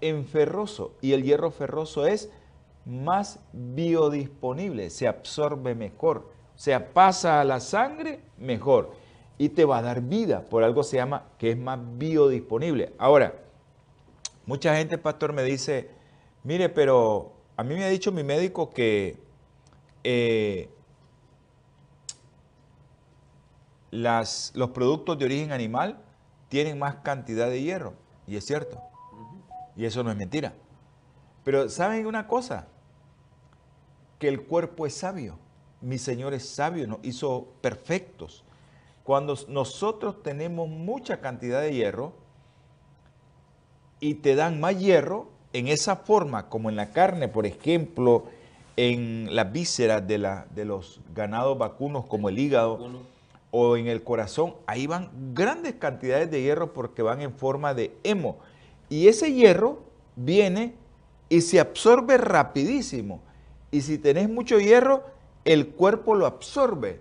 [0.00, 2.30] en ferroso y el hierro ferroso es
[2.84, 6.31] más biodisponible, se absorbe mejor,
[6.62, 8.92] sea, pasa a la sangre mejor
[9.36, 12.92] y te va a dar vida, por algo se llama que es más biodisponible.
[12.98, 13.34] Ahora,
[14.46, 15.90] mucha gente, pastor, me dice,
[16.44, 19.18] mire, pero a mí me ha dicho mi médico que
[20.04, 20.70] eh,
[23.90, 25.98] las, los productos de origen animal
[26.48, 27.94] tienen más cantidad de hierro,
[28.28, 28.80] y es cierto,
[29.74, 30.54] y eso no es mentira.
[31.42, 32.68] Pero ¿saben una cosa?
[34.20, 35.40] Que el cuerpo es sabio.
[35.82, 38.44] Mi Señor es sabio, nos hizo perfectos.
[39.04, 42.12] Cuando nosotros tenemos mucha cantidad de hierro
[44.00, 48.24] y te dan más hierro, en esa forma, como en la carne, por ejemplo,
[48.76, 52.78] en las vísceras de, la, de los ganados vacunos, como el hígado,
[53.50, 57.94] o en el corazón, ahí van grandes cantidades de hierro porque van en forma de
[58.02, 58.38] hemo.
[58.88, 59.82] Y ese hierro
[60.16, 60.74] viene
[61.28, 63.20] y se absorbe rapidísimo.
[63.70, 65.04] Y si tenés mucho hierro,
[65.44, 67.00] el cuerpo lo absorbe.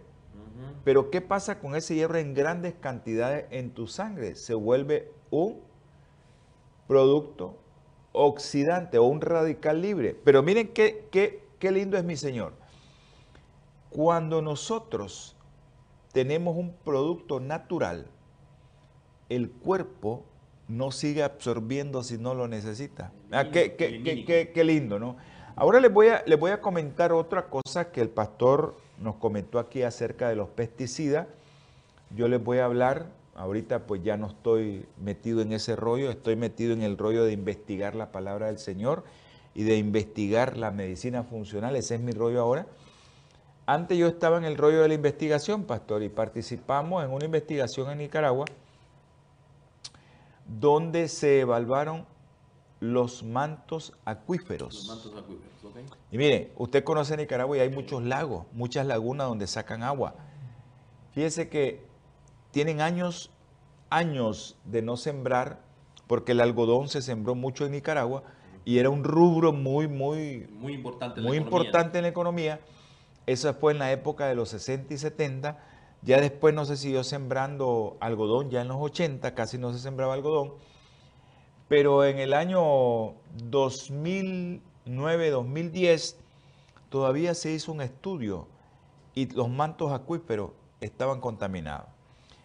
[0.84, 4.36] Pero ¿qué pasa con ese hierro en grandes cantidades en tu sangre?
[4.36, 5.60] Se vuelve un
[6.88, 7.60] producto
[8.14, 10.20] oxidante o un radical libre.
[10.24, 12.54] Pero miren qué, qué, qué lindo es mi Señor.
[13.92, 15.36] Cuando nosotros
[16.12, 18.08] tenemos un producto natural,
[19.30, 20.26] el cuerpo
[20.68, 23.12] no sigue absorbiendo si no lo necesita.
[23.32, 25.18] Ah, qué, qué, lindo, ¿no?
[25.62, 29.60] Ahora les voy, a, les voy a comentar otra cosa que el pastor nos comentó
[29.60, 31.28] aquí acerca de los pesticidas.
[32.16, 33.06] Yo les voy a hablar,
[33.36, 37.34] ahorita pues ya no estoy metido en ese rollo, estoy metido en el rollo de
[37.34, 39.04] investigar la palabra del Señor
[39.54, 42.66] y de investigar la medicina funcional, ese es mi rollo ahora.
[43.68, 47.92] Antes yo estaba en el rollo de la investigación, pastor, y participamos en una investigación
[47.92, 48.46] en Nicaragua
[50.48, 52.08] donde se evaluaron
[52.82, 54.74] los mantos acuíferos.
[54.74, 55.96] Los mantos acuíferos, ok.
[56.12, 60.16] Y mire, usted conoce Nicaragua y hay muchos lagos, muchas lagunas donde sacan agua.
[61.14, 61.86] Fíjese que
[62.52, 63.32] tienen años,
[63.90, 65.62] años de no sembrar,
[66.08, 68.24] porque el algodón se sembró mucho en Nicaragua
[68.66, 72.60] y era un rubro muy, muy, muy importante, muy importante en la economía.
[73.28, 75.58] Eso fue en la época de los 60 y 70
[76.04, 80.16] ya después no se siguió sembrando algodón, ya en los 80 casi no se sembraba
[80.16, 80.54] algodón.
[81.72, 83.14] Pero en el año
[83.50, 86.16] 2009-2010
[86.90, 88.50] todavía se hizo un estudio
[89.16, 90.52] y los mantos acuíferos
[90.82, 91.88] estaban contaminados.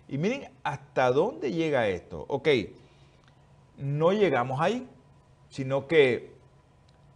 [0.07, 2.25] Y miren hasta dónde llega esto.
[2.29, 2.47] Ok,
[3.79, 4.87] no llegamos ahí,
[5.49, 6.33] sino que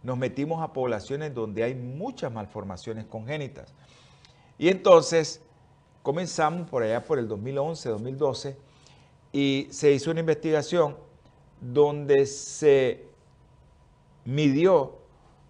[0.03, 3.73] nos metimos a poblaciones donde hay muchas malformaciones congénitas.
[4.57, 5.41] Y entonces
[6.03, 8.57] comenzamos por allá por el 2011, 2012,
[9.31, 11.09] y se hizo una investigación
[11.61, 13.05] donde se
[14.25, 14.97] midió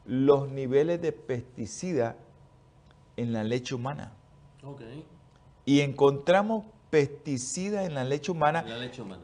[0.06, 2.18] los niveles de pesticida
[3.18, 4.14] en la leche humana.
[5.66, 8.66] Y encontramos pesticida en la leche humana,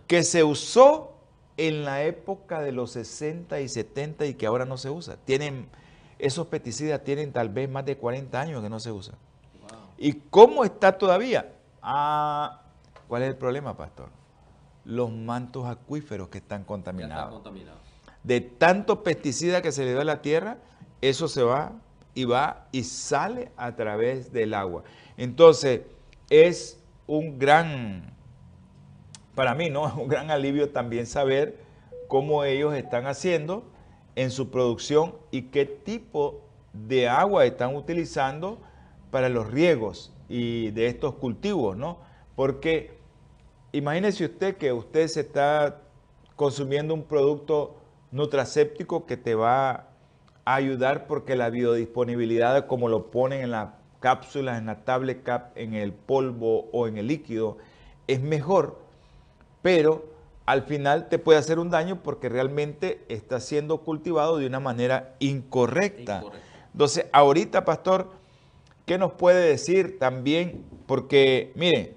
[0.07, 1.13] que se usó
[1.57, 5.17] en la época de los 60 y 70 y que ahora no se usa.
[5.25, 5.67] Tienen,
[6.19, 9.15] esos pesticidas tienen tal vez más de 40 años que no se usan.
[9.97, 11.53] ¿Y cómo está todavía?
[11.81, 12.61] Ah,
[13.07, 14.09] ¿cuál es el problema, pastor?
[14.87, 17.43] Los mantos acuíferos que están contaminados.
[18.23, 20.57] De tanto pesticida que se le da a la tierra,
[21.01, 21.73] eso se va
[22.15, 24.83] y va y sale a través del agua.
[25.17, 25.81] Entonces,
[26.29, 28.13] es un gran,
[29.35, 29.93] para mí, ¿no?
[30.01, 31.59] Un gran alivio también saber
[32.07, 33.65] cómo ellos están haciendo
[34.15, 36.41] en su producción y qué tipo
[36.73, 38.59] de agua están utilizando
[39.11, 41.99] para los riegos y de estos cultivos, ¿no?
[42.35, 42.96] Porque
[43.71, 45.81] imagínese usted que usted se está
[46.35, 47.75] consumiendo un producto
[48.11, 49.87] nutracéptico que te va
[50.45, 55.51] a ayudar porque la biodisponibilidad, como lo ponen en las cápsulas, en la tablet cap,
[55.55, 57.57] en el polvo o en el líquido,
[58.07, 58.79] es mejor,
[59.61, 60.05] pero
[60.45, 65.15] al final te puede hacer un daño porque realmente está siendo cultivado de una manera
[65.19, 66.23] incorrecta.
[66.71, 68.11] Entonces, ahorita, pastor,
[68.85, 70.63] ¿qué nos puede decir también?
[70.85, 71.96] Porque, mire,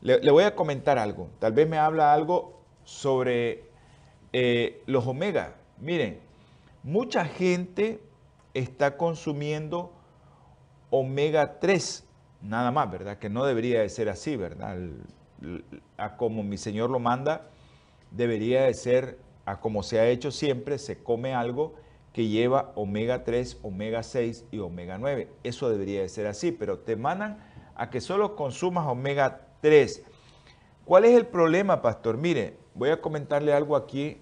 [0.00, 1.28] le, voy a comentar algo.
[1.38, 3.64] Tal vez me habla algo sobre
[4.32, 5.54] eh, los omega.
[5.78, 6.20] Miren,
[6.82, 8.00] mucha gente
[8.54, 9.92] está consumiendo
[10.90, 12.06] omega 3,
[12.42, 13.18] nada más, ¿verdad?
[13.18, 14.76] Que no debería de ser así, ¿verdad?
[15.98, 17.50] a como mi Señor lo manda,
[18.10, 21.74] debería de ser, a como se ha hecho siempre, se come algo
[22.12, 25.28] que lleva omega 3, omega 6 y omega 9.
[25.42, 27.38] Eso debería de ser así, pero te mandan
[27.74, 30.02] a que solo consumas omega 3.
[30.84, 32.16] ¿Cuál es el problema, pastor?
[32.16, 34.20] Mire, voy a comentarle algo aquí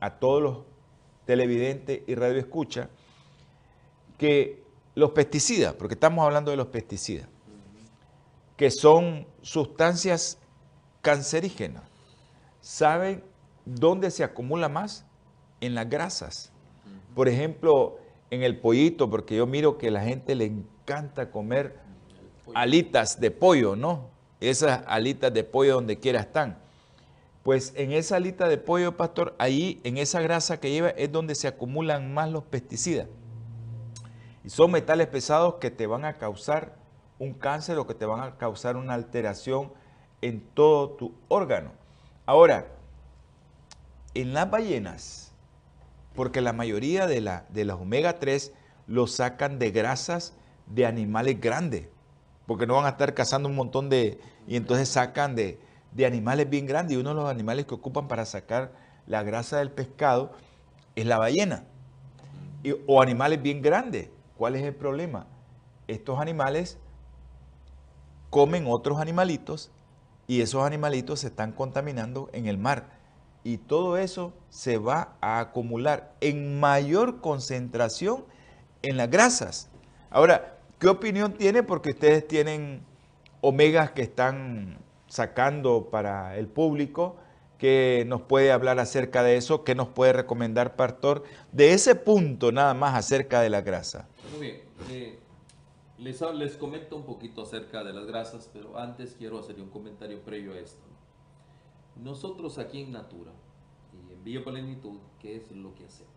[0.00, 0.58] a todos los
[1.24, 2.88] televidentes y radioescucha,
[4.18, 4.62] que
[4.94, 7.28] los pesticidas, porque estamos hablando de los pesticidas,
[8.56, 10.38] que son sustancias
[11.02, 11.82] cancerígenas,
[12.60, 13.22] ¿saben
[13.64, 15.04] dónde se acumula más?
[15.60, 16.52] En las grasas.
[17.14, 17.98] Por ejemplo,
[18.30, 21.78] en el pollito, porque yo miro que la gente le encanta comer
[22.54, 24.10] alitas de pollo, ¿no?
[24.40, 26.58] Esas alitas de pollo donde quiera están.
[27.42, 31.34] Pues en esa alita de pollo, pastor, ahí en esa grasa que lleva es donde
[31.34, 33.06] se acumulan más los pesticidas.
[34.44, 36.74] Y son metales pesados que te van a causar
[37.18, 39.72] un cáncer o que te van a causar una alteración
[40.22, 41.70] en todo tu órgano.
[42.26, 42.66] Ahora,
[44.14, 45.32] en las ballenas,
[46.14, 48.52] porque la mayoría de, la, de las omega 3
[48.86, 50.34] lo sacan de grasas
[50.66, 51.88] de animales grandes,
[52.46, 54.20] porque no van a estar cazando un montón de...
[54.46, 55.58] Y entonces sacan de,
[55.92, 56.96] de animales bien grandes.
[56.96, 58.72] Y uno de los animales que ocupan para sacar
[59.06, 60.32] la grasa del pescado
[60.94, 61.64] es la ballena.
[62.86, 64.10] o animales bien grandes.
[64.36, 65.26] ¿Cuál es el problema?
[65.88, 66.78] Estos animales
[68.30, 69.70] comen otros animalitos
[70.26, 72.90] y esos animalitos se están contaminando en el mar.
[73.44, 78.24] Y todo eso se va a acumular en mayor concentración
[78.82, 79.70] en las grasas.
[80.10, 81.62] Ahora, ¿qué opinión tiene?
[81.62, 82.82] Porque ustedes tienen
[83.40, 87.16] omegas que están sacando para el público,
[87.58, 92.52] que nos puede hablar acerca de eso, que nos puede recomendar, Pastor, de ese punto
[92.52, 94.08] nada más acerca de la grasa.
[94.32, 94.60] Muy bien.
[94.90, 95.18] Eh,
[95.98, 100.52] les, comento un poquito acerca de las grasas, pero antes quiero hacer un comentario previo
[100.52, 100.84] a esto.
[101.96, 103.32] Nosotros aquí en Natura
[103.94, 106.12] y en Bioplenitud, ¿qué es lo que hacemos?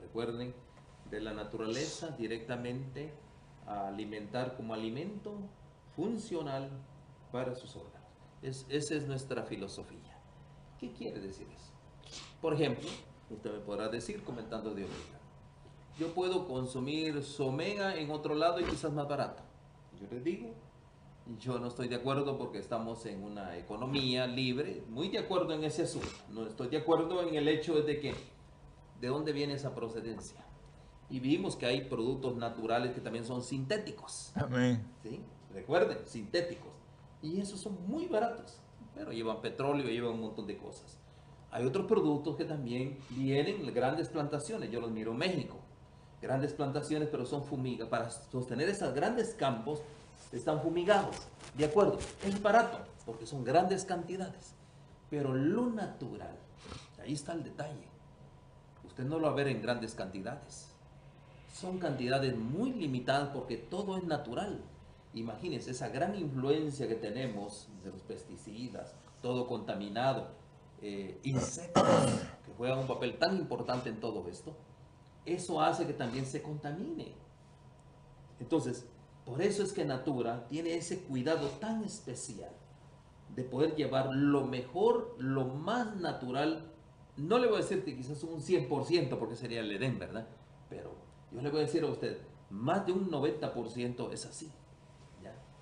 [0.00, 0.52] Recuerden,
[1.10, 3.12] de la naturaleza directamente
[3.88, 5.34] alimentar como alimento
[5.96, 6.70] funcional
[7.30, 8.08] para sus órganos.
[8.42, 10.18] Es, esa es nuestra filosofía.
[10.78, 11.72] ¿Qué quiere decir eso?
[12.40, 12.88] Por ejemplo,
[13.30, 15.20] usted me podrá decir comentando de omega.
[15.98, 19.42] Yo puedo consumir su omega en otro lado y quizás más barato.
[20.00, 20.54] Yo les digo,
[21.38, 25.64] yo no estoy de acuerdo porque estamos en una economía libre, muy de acuerdo en
[25.64, 26.08] ese asunto.
[26.30, 28.14] No estoy de acuerdo en el hecho de que,
[29.00, 30.44] ¿de dónde viene esa procedencia?
[31.12, 34.32] Y vimos que hay productos naturales que también son sintéticos.
[34.34, 34.82] Amén.
[35.02, 35.20] ¿Sí?
[35.52, 36.72] Recuerden, sintéticos.
[37.20, 38.58] Y esos son muy baratos,
[38.94, 40.96] pero llevan petróleo, llevan un montón de cosas.
[41.50, 44.70] Hay otros productos que también vienen grandes plantaciones.
[44.70, 45.58] Yo los miro en México.
[46.22, 47.90] Grandes plantaciones, pero son fumigas.
[47.90, 49.82] Para sostener esos grandes campos,
[50.32, 51.14] están fumigados.
[51.58, 54.54] De acuerdo, es barato, porque son grandes cantidades.
[55.10, 56.38] Pero lo natural,
[57.02, 57.86] ahí está el detalle.
[58.86, 60.71] Usted no lo va a ver en grandes cantidades.
[61.52, 64.64] Son cantidades muy limitadas porque todo es natural.
[65.14, 70.30] Imagínense esa gran influencia que tenemos de los pesticidas, todo contaminado,
[70.80, 71.84] eh, insectos
[72.44, 74.56] que juegan un papel tan importante en todo esto,
[75.26, 77.12] eso hace que también se contamine.
[78.40, 78.86] Entonces,
[79.26, 82.50] por eso es que Natura tiene ese cuidado tan especial
[83.36, 86.72] de poder llevar lo mejor, lo más natural.
[87.16, 90.26] No le voy a decir que quizás un 100% porque sería el Edén, ¿verdad?
[90.68, 91.01] Pero
[91.34, 92.18] yo le voy a decir a usted,
[92.50, 94.50] más de un 90% es así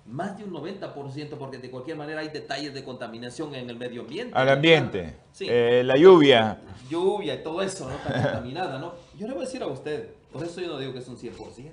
[0.05, 4.01] más de un 90%, porque de cualquier manera hay detalles de contaminación en el medio
[4.01, 4.37] ambiente.
[4.37, 6.59] Al ambiente, eh, la lluvia.
[6.89, 7.95] Lluvia y todo eso, ¿no?
[7.95, 8.93] Está contaminada, ¿no?
[9.17, 11.17] Yo le voy a decir a usted, por eso yo no digo que es un
[11.17, 11.71] 100%,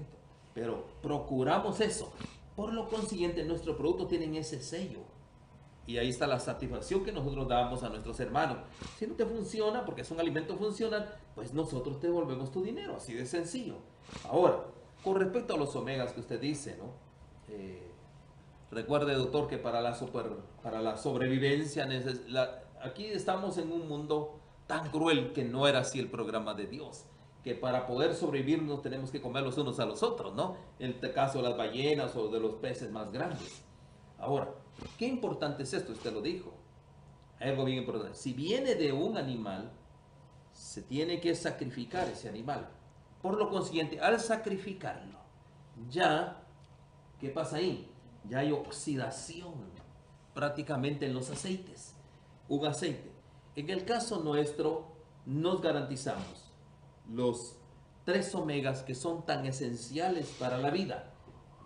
[0.55, 2.13] pero procuramos eso.
[2.55, 5.01] Por lo consiguiente, nuestros productos tienen ese sello.
[5.89, 8.59] Y ahí está la satisfacción que nosotros damos a nuestros hermanos.
[8.97, 12.95] Si no te funciona, porque es un alimento funcional, pues nosotros te devolvemos tu dinero,
[12.97, 13.75] así de sencillo.
[14.25, 14.65] Ahora,
[15.03, 16.93] con respecto a los omegas que usted dice, ¿no?
[17.49, 17.89] Eh,
[18.71, 20.27] Recuerde, doctor, que para la, super,
[20.63, 21.89] para la sobrevivencia,
[22.83, 27.07] aquí estamos en un mundo tan cruel que no era así el programa de Dios.
[27.43, 30.57] que para poder sobrevivir nos tenemos que comer los unos a los otros, ¿no?
[30.79, 33.63] En el caso de las ballenas o de los peces más grandes.
[34.19, 34.53] Ahora,
[34.99, 36.53] qué importante es esto, usted lo dijo.
[37.41, 38.17] Algo bien importante.
[38.17, 39.71] Si viene de un animal,
[40.53, 42.69] se tiene que sacrificar ese animal.
[43.23, 45.19] Por lo consiguiente, al sacrificarlo,
[45.89, 46.43] ya,
[47.21, 47.91] ¿qué pasa ahí?
[48.29, 49.55] Ya hay oxidación
[50.35, 51.95] prácticamente en los aceites.
[52.49, 53.13] Un aceite.
[53.57, 54.93] En el caso nuestro,
[55.27, 56.53] nos garantizamos
[57.09, 57.57] los
[58.05, 61.13] tres omegas que son tan esenciales para la vida.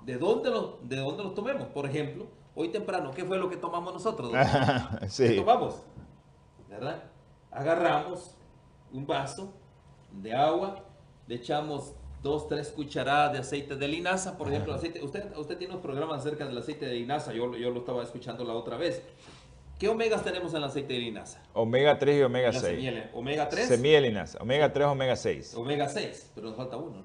[0.04, 0.96] ¿De dónde los, de
[1.34, 1.68] tomemos?
[1.68, 4.32] Por ejemplo, hoy temprano, ¿qué fue lo que tomamos nosotros?
[5.08, 5.28] sí.
[5.28, 5.82] ¿Qué tomamos?
[6.68, 7.02] ¿Verdad?
[7.50, 8.34] Agarramos
[8.92, 9.52] un vaso
[10.10, 10.84] de agua,
[11.26, 15.72] le echamos dos, tres cucharadas de aceite de linaza, por ejemplo, aceite, usted, usted tiene
[15.74, 19.02] unos programas acerca del aceite de linaza, yo, yo lo estaba escuchando la otra vez.
[19.78, 21.42] ¿Qué omegas tenemos en el aceite de linaza?
[21.54, 22.64] Omega 3 y omega La 6.
[22.64, 24.38] semilla, omega 3, Semilla de linaza.
[24.40, 25.54] Omega 3, omega 6.
[25.56, 26.98] omega 6, pero nos falta uno.
[26.98, 27.02] ¿no?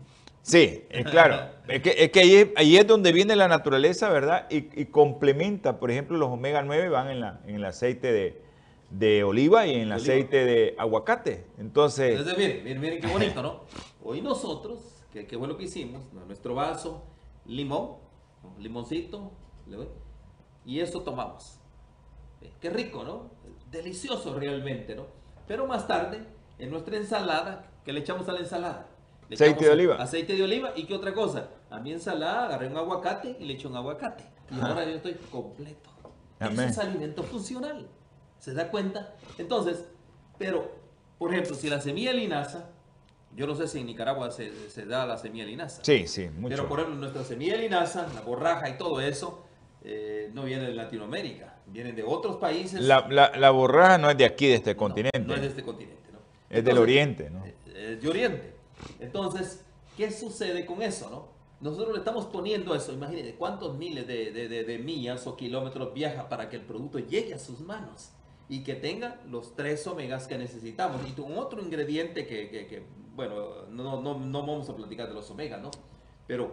[0.48, 1.50] Sí, eh, claro.
[1.68, 4.48] es que, es que ahí, es- ahí es donde viene la naturaleza, ¿verdad?
[4.50, 8.42] Y, y complementa, por ejemplo, los omega 9 van en, la, en el aceite de,
[8.90, 11.46] de oliva y en el aceite de aguacate.
[11.58, 13.64] Entonces, Entonces, miren, miren, miren qué bonito, ¿no?
[14.04, 17.04] Hoy nosotros, qué bueno que hicimos, nuestro vaso,
[17.46, 17.98] limón,
[18.58, 19.32] limoncito,
[20.66, 21.60] y eso tomamos.
[22.42, 23.32] Eh, Qué rico, ¿no?
[23.70, 25.08] Delicioso realmente, ¿no?
[25.46, 26.24] Pero más tarde,
[26.58, 28.88] en nuestra ensalada, ¿qué le echamos a la ensalada?
[29.32, 29.96] Aceite de oliva.
[29.96, 31.50] Aceite de oliva y qué otra cosa.
[31.70, 34.24] A mi ensalada agarré un aguacate y le echo un aguacate.
[34.50, 35.90] Y ahora yo estoy completo.
[36.40, 36.70] Amén.
[36.70, 37.88] Eso es alimento funcional.
[38.40, 39.16] ¿Se da cuenta?
[39.38, 39.86] Entonces,
[40.38, 40.72] pero,
[41.18, 42.70] por ejemplo, si la semilla de linaza,
[43.36, 45.84] yo no sé si en Nicaragua se, se da la semilla de linaza.
[45.84, 46.56] sí, sí, mucho.
[46.56, 49.44] Pero, por ejemplo, nuestra semilla de linaza, la borraja y todo eso,
[49.84, 52.80] eh, no viene de Latinoamérica, vienen de otros países.
[52.82, 55.20] La, la, la borraja no es de aquí, de este No, continente.
[55.20, 56.20] No, es de este continente, ¿no?
[56.50, 57.46] Es del Oriente, ¿no?
[57.46, 57.56] eh,
[57.94, 58.54] Es de Oriente.
[59.00, 59.66] Entonces,
[59.96, 61.28] ¿qué sucede con eso, no?
[61.60, 65.94] Nosotros le estamos poniendo eso, imagínense cuántos miles de, de- de- de millas o kilómetros
[65.94, 68.12] viaja para que el producto llegue a sus manos
[68.48, 71.02] y que tenga los tres omegas que necesitamos.
[71.08, 75.16] Y un otro ingrediente que, que- que, bueno, no, no, no vamos a platicar de
[75.16, 75.72] los omegas, ¿no?
[76.28, 76.52] Pero,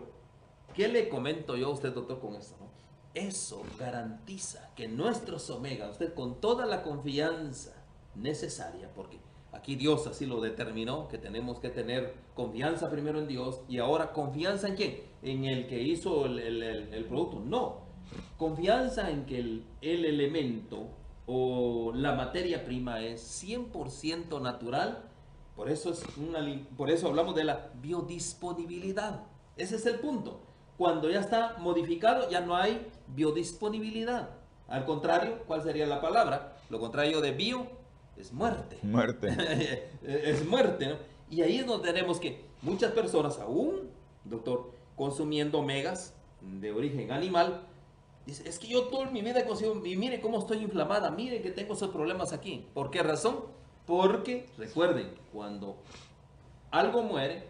[0.74, 2.64] ¿qué le comento yo a usted, doctor, con esto, no?
[3.12, 7.74] Eso garantiza que nuestros omegas, usted con toda la confianza
[8.14, 9.18] necesaria, porque
[9.54, 14.12] aquí Dios así lo determinó, que tenemos que tener confianza primero en Dios y ahora
[14.12, 15.00] confianza en quién?
[15.22, 17.40] En el que hizo el, producto.
[17.40, 17.78] No,
[18.36, 20.88] confianza en que el, el elemento
[21.26, 25.04] o la materia prima es 100% natural.
[25.56, 26.40] Por eso, es una
[26.76, 29.22] por eso hablamos de la biodisponibilidad.
[29.56, 30.40] Ese es el punto.
[30.76, 34.30] Cuando ya está modificado, ya no hay biodisponibilidad.
[34.66, 36.56] Al contrario, ¿cuál sería la palabra?
[36.70, 37.83] Lo contrario de bio
[38.16, 38.78] es muerte.
[38.82, 39.88] Muerte.
[40.02, 40.96] es muerte, ¿no?
[41.30, 43.90] Y ahí es donde tenemos que muchas personas aún,
[44.24, 47.66] doctor, consumiendo omegas de origen animal,
[48.26, 51.42] dice, es que yo toda mi vida he consumido, y mire cómo estoy inflamada, mire
[51.42, 52.66] que tengo esos problemas aquí.
[52.74, 53.40] ¿Por qué razón?
[53.86, 55.76] Porque, recuerden, cuando
[56.70, 57.48] algo muere,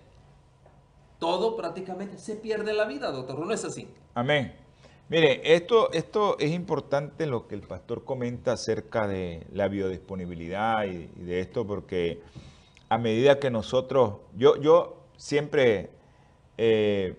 [1.18, 3.88] todo prácticamente se pierde la vida, doctor, ¿no es así?
[4.14, 4.63] Amén.
[5.10, 11.08] Mire, esto, esto es importante lo que el pastor comenta acerca de la biodisponibilidad y,
[11.22, 12.22] de esto, porque
[12.88, 15.90] a medida que nosotros, yo, yo siempre
[16.56, 17.16] eh,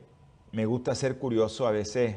[0.51, 2.15] me gusta ser curioso a veces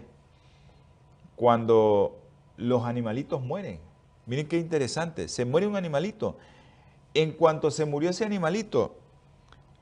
[1.37, 2.17] cuando
[2.57, 3.79] los animalitos mueren.
[4.25, 6.39] Miren qué interesante, se muere un animalito.
[7.13, 8.97] En cuanto se murió ese animalito,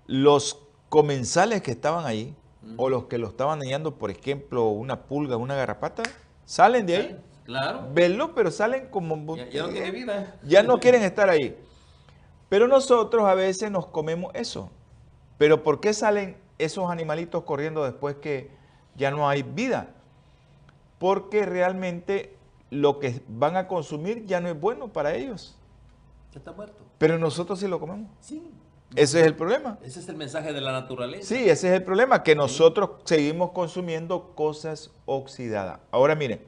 [0.07, 0.59] los
[0.89, 2.34] comensales que estaban ahí,
[2.77, 6.03] o los que lo estaban dañando, por ejemplo, una pulga, una garrapata,
[6.45, 7.21] salen de ahí.
[7.45, 7.89] Claro.
[7.93, 9.37] Verlo, pero salen como...
[9.37, 10.35] Ya, ya no tiene vida.
[10.43, 11.57] Ya no quieren estar ahí.
[12.49, 14.71] Pero nosotros a veces nos comemos eso.
[15.39, 18.51] Pero ¿por qué salen esos animalitos corriendo después que
[18.97, 19.91] ya no hay vida?
[20.99, 22.37] Porque realmente
[22.71, 25.57] lo que van a consumir ya no es bueno para ellos.
[26.33, 26.83] Ya está muerto.
[26.99, 28.11] Pero nosotros sí lo comemos.
[28.21, 28.51] Sí.
[28.95, 29.78] Ese es el problema.
[29.82, 31.34] Ese es el mensaje de la naturaleza.
[31.34, 35.80] Sí, ese es el problema, que nosotros seguimos consumiendo cosas oxidadas.
[35.91, 36.41] Ahora miren,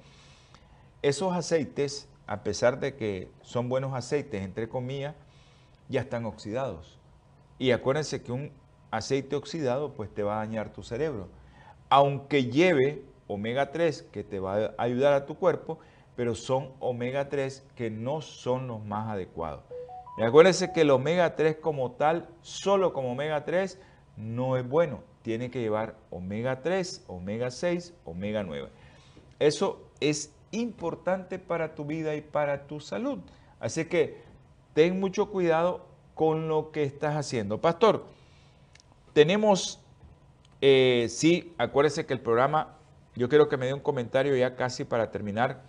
[1.03, 5.14] esos aceites, a pesar de que son buenos aceites, entre comillas,
[5.89, 6.99] ya están oxidados.
[7.59, 8.53] Y acuérdense que un
[8.91, 11.28] aceite oxidado pues te va a dañar tu cerebro.
[11.91, 15.78] Aunque lleve omega 3 que te va a ayudar a tu cuerpo,
[16.16, 19.62] pero son omega 3 que no son los más adecuados.
[20.19, 23.79] Y acuérdense que el omega 3 como tal, solo como omega 3,
[24.16, 25.05] no es bueno.
[25.23, 28.69] Tiene que llevar omega 3, omega 6, omega 9.
[29.39, 33.21] Eso es importante para tu vida y para tu salud.
[33.61, 34.21] Así que
[34.75, 37.61] ten mucho cuidado con lo que estás haciendo.
[37.61, 38.05] Pastor,
[39.12, 39.81] tenemos,
[40.61, 42.77] eh, sí, acuérdese que el programa,
[43.14, 45.62] yo quiero que me dé un comentario ya casi para terminar,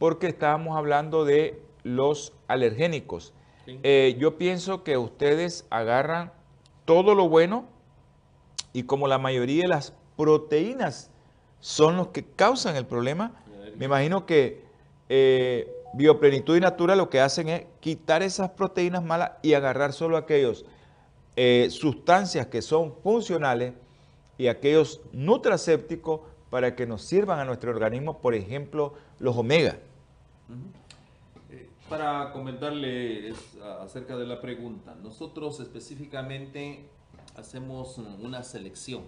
[0.00, 3.34] porque estábamos hablando de los alergénicos.
[3.66, 6.32] Eh, yo pienso que ustedes agarran
[6.84, 7.64] todo lo bueno
[8.72, 11.10] y como la mayoría de las proteínas
[11.60, 13.32] son los que causan el problema,
[13.76, 14.64] me imagino que
[15.08, 20.16] eh, Bioplenitud y Natura lo que hacen es quitar esas proteínas malas y agarrar solo
[20.16, 20.64] aquellos
[21.36, 23.74] eh, sustancias que son funcionales
[24.38, 29.78] y aquellos nutracépticos para que nos sirvan a nuestro organismo, por ejemplo, los omega.
[31.92, 33.34] Para comentarle
[33.82, 36.88] acerca de la pregunta, nosotros específicamente
[37.36, 39.02] hacemos una selección.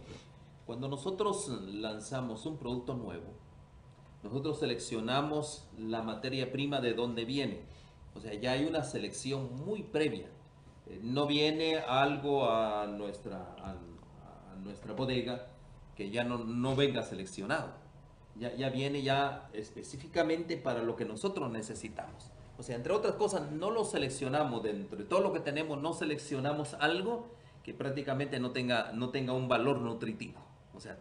[0.66, 3.24] Cuando nosotros lanzamos un producto nuevo,
[4.22, 7.62] nosotros seleccionamos la materia prima de dónde viene.
[8.14, 10.26] O sea, ya hay una selección muy previa.
[10.87, 13.76] Eh, no viene algo a nuestra, a,
[14.62, 15.47] nuestra bodega
[15.97, 17.70] que ya no, no venga seleccionado.
[18.37, 22.30] Ya, ya viene ya específicamente para lo que nosotros necesitamos.
[22.59, 25.93] O sea, entre otras cosas, no lo seleccionamos dentro de todo lo que tenemos, no
[25.93, 27.27] seleccionamos algo
[27.65, 30.41] que prácticamente no tenga, no tenga un valor nutritivo.
[30.75, 30.99] O sea,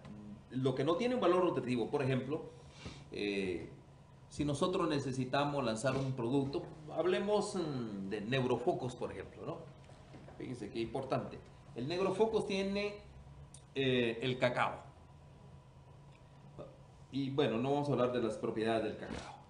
[0.50, 2.44] lo que no tiene un valor nutritivo, por ejemplo,
[3.12, 3.70] eh,
[4.30, 6.64] si nosotros necesitamos lanzar un producto,
[6.96, 9.58] hablemos mm, de neurofocos, por ejemplo, ¿no?
[10.38, 11.38] Fíjense qué importante.
[11.76, 12.96] El neurofocos tiene
[13.76, 14.82] eh, el cacao.
[17.12, 19.43] Y bueno, no vamos a hablar de las propiedades del cacao.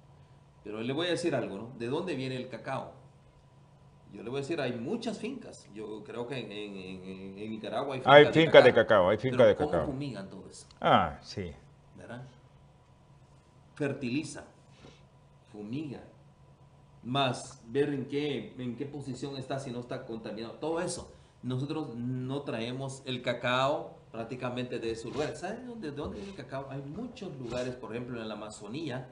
[0.64, 1.72] Pero le voy a decir algo, ¿no?
[1.78, 2.94] ¿De dónde viene el cacao?
[4.14, 5.68] Yo le voy a decir, hay muchas fincas.
[5.74, 9.10] Yo creo que en, Nicaragua hay fincas, hay fincas de, cacao.
[9.10, 9.72] Hay fincas de cacao.
[9.82, 10.68] ¿Cómo fumigan todo eso?
[10.80, 11.52] Ah, sí.
[11.98, 12.24] ¿Verdad?
[13.76, 14.46] fertiliza,
[15.52, 16.04] fumiga,
[17.04, 21.12] más ver en qué, en qué posición está, si no está contaminado, todo eso.
[21.42, 25.36] Nosotros no traemos el cacao prácticamente de su lugar.
[25.36, 26.68] ¿Saben de dónde el cacao?
[26.70, 29.10] Hay muchos lugares, por ejemplo, en la Amazonía,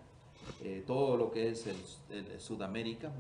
[0.64, 3.12] eh, todo lo que es el, Sudamérica,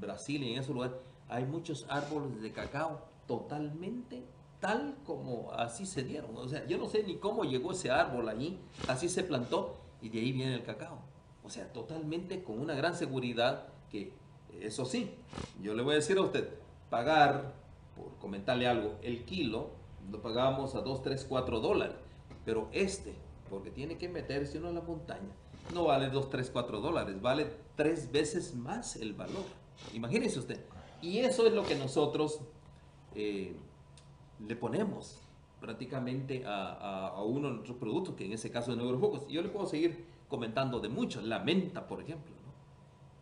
[0.00, 0.96] Brasil y en esos lugares,
[1.28, 4.24] hay muchos árboles de cacao totalmente
[4.60, 6.36] tal como así se dieron.
[6.36, 10.10] O sea, yo no sé ni cómo llegó ese árbol allí, así se plantó y
[10.10, 10.98] de ahí viene el cacao.
[11.42, 14.12] O sea, totalmente con una gran seguridad que,
[14.60, 15.10] eso sí,
[15.62, 16.48] yo le voy a decir a usted,
[16.90, 17.54] pagar,
[17.96, 19.70] por comentarle algo, el kilo
[20.10, 21.96] lo pagamos a 2, 3, 4 dólares,
[22.44, 23.14] pero este,
[23.48, 25.34] porque tiene que meterse uno en la montaña,
[25.72, 27.46] no vale 2, 3, 4 dólares, vale
[27.76, 29.44] tres veces más el valor.
[29.94, 30.64] Imagínese usted.
[31.02, 32.40] Y eso es lo que nosotros
[33.14, 33.56] eh,
[34.46, 35.18] le ponemos
[35.60, 39.26] prácticamente a, uno de nuestros productos, que en ese caso es Neurofocus.
[39.28, 41.24] Yo le puedo seguir comentando de muchos.
[41.24, 42.34] La menta, por ejemplo,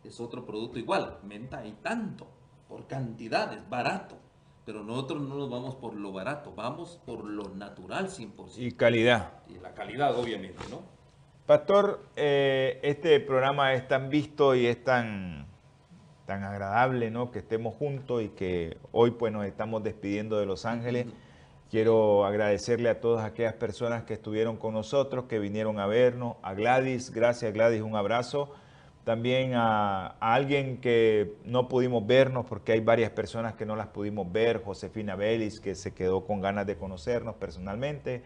[0.03, 1.19] es otro producto igual.
[1.23, 2.27] Menta hay tanto,
[2.67, 4.17] por cantidades, barato.
[4.65, 8.57] Pero nosotros no nos vamos por lo barato, vamos por lo natural 100%.
[8.57, 9.41] Y calidad.
[9.47, 10.98] Y la calidad, obviamente, ¿no?
[11.49, 15.47] Pastor, eh, este programa es tan visto y es tan,
[16.27, 17.31] tan agradable, ¿no?
[17.31, 21.07] Que estemos juntos y que hoy pues nos estamos despidiendo de Los Ángeles.
[21.71, 26.53] Quiero agradecerle a todas aquellas personas que estuvieron con nosotros, que vinieron a vernos, a
[26.53, 28.53] Gladys, gracias Gladys, un abrazo.
[29.03, 34.31] También a, alguien que no pudimos vernos porque hay varias personas que no las pudimos
[34.31, 38.21] ver, Josefina Vélez, que se quedó con ganas de conocernos personalmente.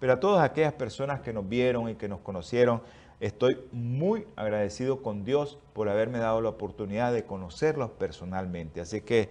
[0.00, 2.82] Pero a todas aquellas personas que nos vieron y que nos conocieron,
[3.20, 8.80] estoy muy agradecido con Dios por haberme dado la oportunidad de conocerlos personalmente.
[8.80, 9.28] Así que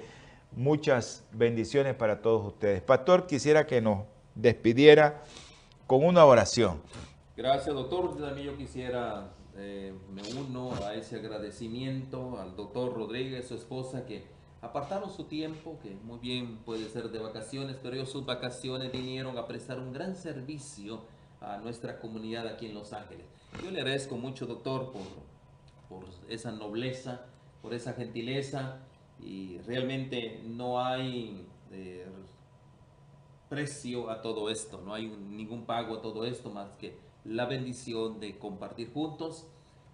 [0.55, 2.81] Muchas bendiciones para todos ustedes.
[2.81, 5.23] Pastor, quisiera que nos despidiera
[5.85, 6.81] con una oración.
[7.35, 8.17] Gracias, doctor.
[8.17, 14.23] También yo quisiera, eh, me uno a ese agradecimiento al doctor Rodríguez, su esposa, que
[14.61, 19.37] apartaron su tiempo, que muy bien puede ser de vacaciones, pero ellos sus vacaciones vinieron
[19.37, 21.01] a prestar un gran servicio
[21.41, 23.25] a nuestra comunidad aquí en Los Ángeles.
[23.63, 25.03] Yo le agradezco mucho, doctor, por,
[25.89, 27.25] por esa nobleza,
[27.61, 28.79] por esa gentileza
[29.19, 32.05] y realmente no hay eh,
[33.49, 38.19] precio a todo esto, no hay ningún pago a todo esto más que la bendición
[38.19, 39.47] de compartir juntos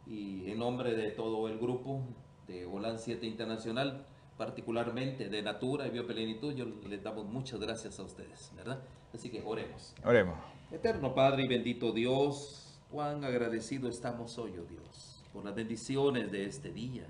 [0.06, 2.02] y en nombre de todo el grupo
[2.48, 4.06] de Holan 7 Internacional,
[4.38, 8.82] particularmente de Natura y Bioplenitud, yo les damos muchas gracias a ustedes, ¿verdad?
[9.14, 9.94] Así que oremos.
[10.04, 10.38] Oremos.
[10.72, 16.46] Eterno Padre y bendito Dios, cuán agradecido estamos hoy, oh Dios, por las bendiciones de
[16.46, 17.08] este día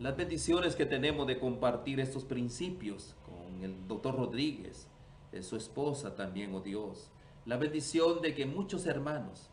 [0.00, 4.88] las bendiciones que tenemos de compartir estos principios con el doctor Rodríguez,
[5.40, 7.10] su esposa también, oh Dios.
[7.46, 9.50] La bendición de que muchos hermanos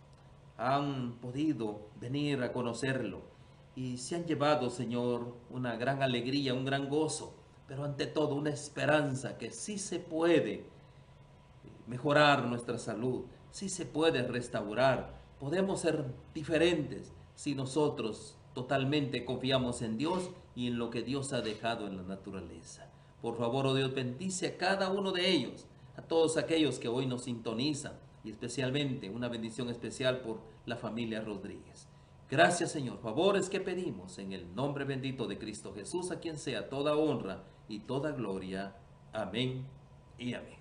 [0.58, 3.22] han podido venir a conocerlo
[3.76, 7.34] y se han llevado, Señor, una gran alegría, un gran gozo,
[7.68, 10.66] pero ante todo una esperanza que sí se puede
[11.88, 19.98] mejorar nuestra salud, sí se puede restaurar, podemos ser diferentes si nosotros totalmente confiamos en
[19.98, 22.92] Dios y en lo que Dios ha dejado en la naturaleza.
[23.22, 25.66] Por favor, oh Dios, bendice a cada uno de ellos,
[25.96, 27.94] a todos aquellos que hoy nos sintonizan
[28.24, 31.91] y especialmente una bendición especial por la familia Rodríguez.
[32.32, 36.70] Gracias Señor, favores que pedimos en el nombre bendito de Cristo Jesús, a quien sea
[36.70, 38.74] toda honra y toda gloria.
[39.12, 39.66] Amén
[40.18, 40.56] y amén.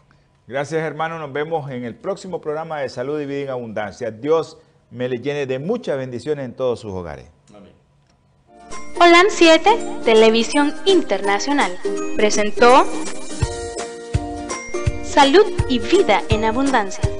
[0.48, 4.10] Gracias hermano, nos vemos en el próximo programa de Salud y Vida en Abundancia.
[4.10, 4.58] Dios
[4.90, 7.26] me le llene de muchas bendiciones en todos sus hogares.
[7.54, 7.72] Amén.
[9.00, 11.78] Holan 7, Televisión Internacional,
[12.16, 12.84] presentó
[15.04, 17.19] Salud y Vida en Abundancia.